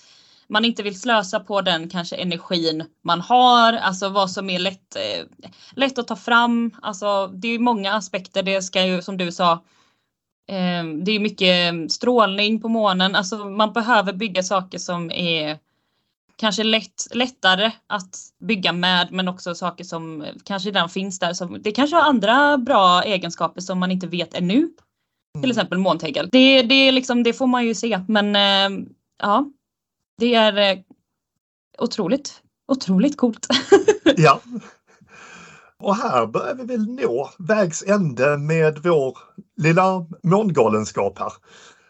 man 0.48 0.64
inte 0.64 0.82
vill 0.82 1.00
slösa 1.00 1.40
på 1.40 1.60
den 1.60 1.88
kanske 1.88 2.16
energin 2.16 2.84
man 3.04 3.20
har, 3.20 3.72
alltså 3.72 4.08
vad 4.08 4.30
som 4.30 4.50
är 4.50 4.58
lätt, 4.58 4.96
eh, 4.96 5.26
lätt 5.76 5.98
att 5.98 6.08
ta 6.08 6.16
fram. 6.16 6.70
Alltså 6.82 7.26
det 7.26 7.48
är 7.48 7.58
många 7.58 7.92
aspekter. 7.92 8.42
Det 8.42 8.62
ska 8.62 8.86
ju 8.86 9.02
som 9.02 9.16
du 9.16 9.32
sa. 9.32 9.52
Eh, 10.48 10.84
det 11.04 11.12
är 11.12 11.20
mycket 11.20 11.92
strålning 11.92 12.60
på 12.60 12.68
månen. 12.68 13.14
Alltså 13.14 13.36
man 13.36 13.72
behöver 13.72 14.12
bygga 14.12 14.42
saker 14.42 14.78
som 14.78 15.10
är 15.10 15.58
kanske 16.36 16.64
lätt, 16.64 17.06
lättare 17.10 17.72
att 17.86 18.16
bygga 18.40 18.72
med 18.72 19.08
men 19.10 19.28
också 19.28 19.54
saker 19.54 19.84
som 19.84 20.24
kanske 20.44 20.68
redan 20.68 20.88
finns 20.88 21.18
där. 21.18 21.32
Som, 21.32 21.62
det 21.62 21.72
kanske 21.72 21.96
har 21.96 22.02
andra 22.02 22.58
bra 22.58 23.02
egenskaper 23.02 23.60
som 23.60 23.78
man 23.78 23.90
inte 23.90 24.06
vet 24.06 24.34
ännu. 24.34 24.68
Till 25.40 25.50
exempel 25.50 25.78
måntegel. 25.78 26.28
Det, 26.32 26.62
det, 26.62 26.92
liksom, 26.92 27.22
det 27.22 27.32
får 27.32 27.46
man 27.46 27.66
ju 27.66 27.74
se 27.74 28.00
men 28.08 28.36
eh, 28.36 28.86
ja. 29.22 29.50
Det 30.18 30.34
är 30.34 30.72
eh, 30.72 30.78
otroligt, 31.78 32.42
otroligt 32.68 33.16
coolt. 33.16 33.46
Ja. 34.16 34.40
Och 35.78 35.96
här 35.96 36.26
börjar 36.26 36.54
vi 36.54 36.64
väl 36.64 36.88
nå 36.88 37.30
vägs 37.38 37.82
ände 37.82 38.38
med 38.38 38.78
vår 38.82 39.18
lilla 39.56 40.06
mångalenskap 40.22 41.18
här. 41.18 41.32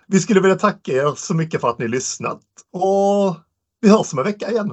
Vi 0.06 0.20
skulle 0.20 0.40
vilja 0.40 0.56
tacka 0.56 0.92
er 0.92 1.14
så 1.16 1.34
mycket 1.34 1.60
för 1.60 1.68
att 1.68 1.78
ni 1.78 1.88
lyssnat 1.88 2.40
och 2.72 3.36
vi 3.84 3.90
hörs 3.90 4.12
om 4.12 4.18
en 4.18 4.24
vecka 4.24 4.50
igen. 4.50 4.72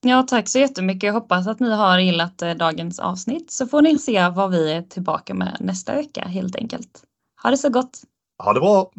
ja, 0.00 0.22
tack 0.22 0.48
så 0.48 0.58
jättemycket. 0.58 1.02
Jag 1.02 1.12
hoppas 1.12 1.46
att 1.46 1.60
ni 1.60 1.74
har 1.74 1.98
gillat 1.98 2.42
eh, 2.42 2.54
dagens 2.54 2.98
avsnitt 2.98 3.50
så 3.50 3.66
får 3.66 3.82
ni 3.82 3.98
se 3.98 4.28
vad 4.28 4.50
vi 4.50 4.72
är 4.72 4.82
tillbaka 4.82 5.34
med 5.34 5.56
nästa 5.60 5.94
vecka 5.94 6.24
helt 6.24 6.56
enkelt. 6.56 7.02
Ha 7.42 7.50
det 7.50 7.56
så 7.56 7.68
gott! 7.68 8.02
Ha 8.38 8.52
det 8.52 8.60
bra! 8.60 8.90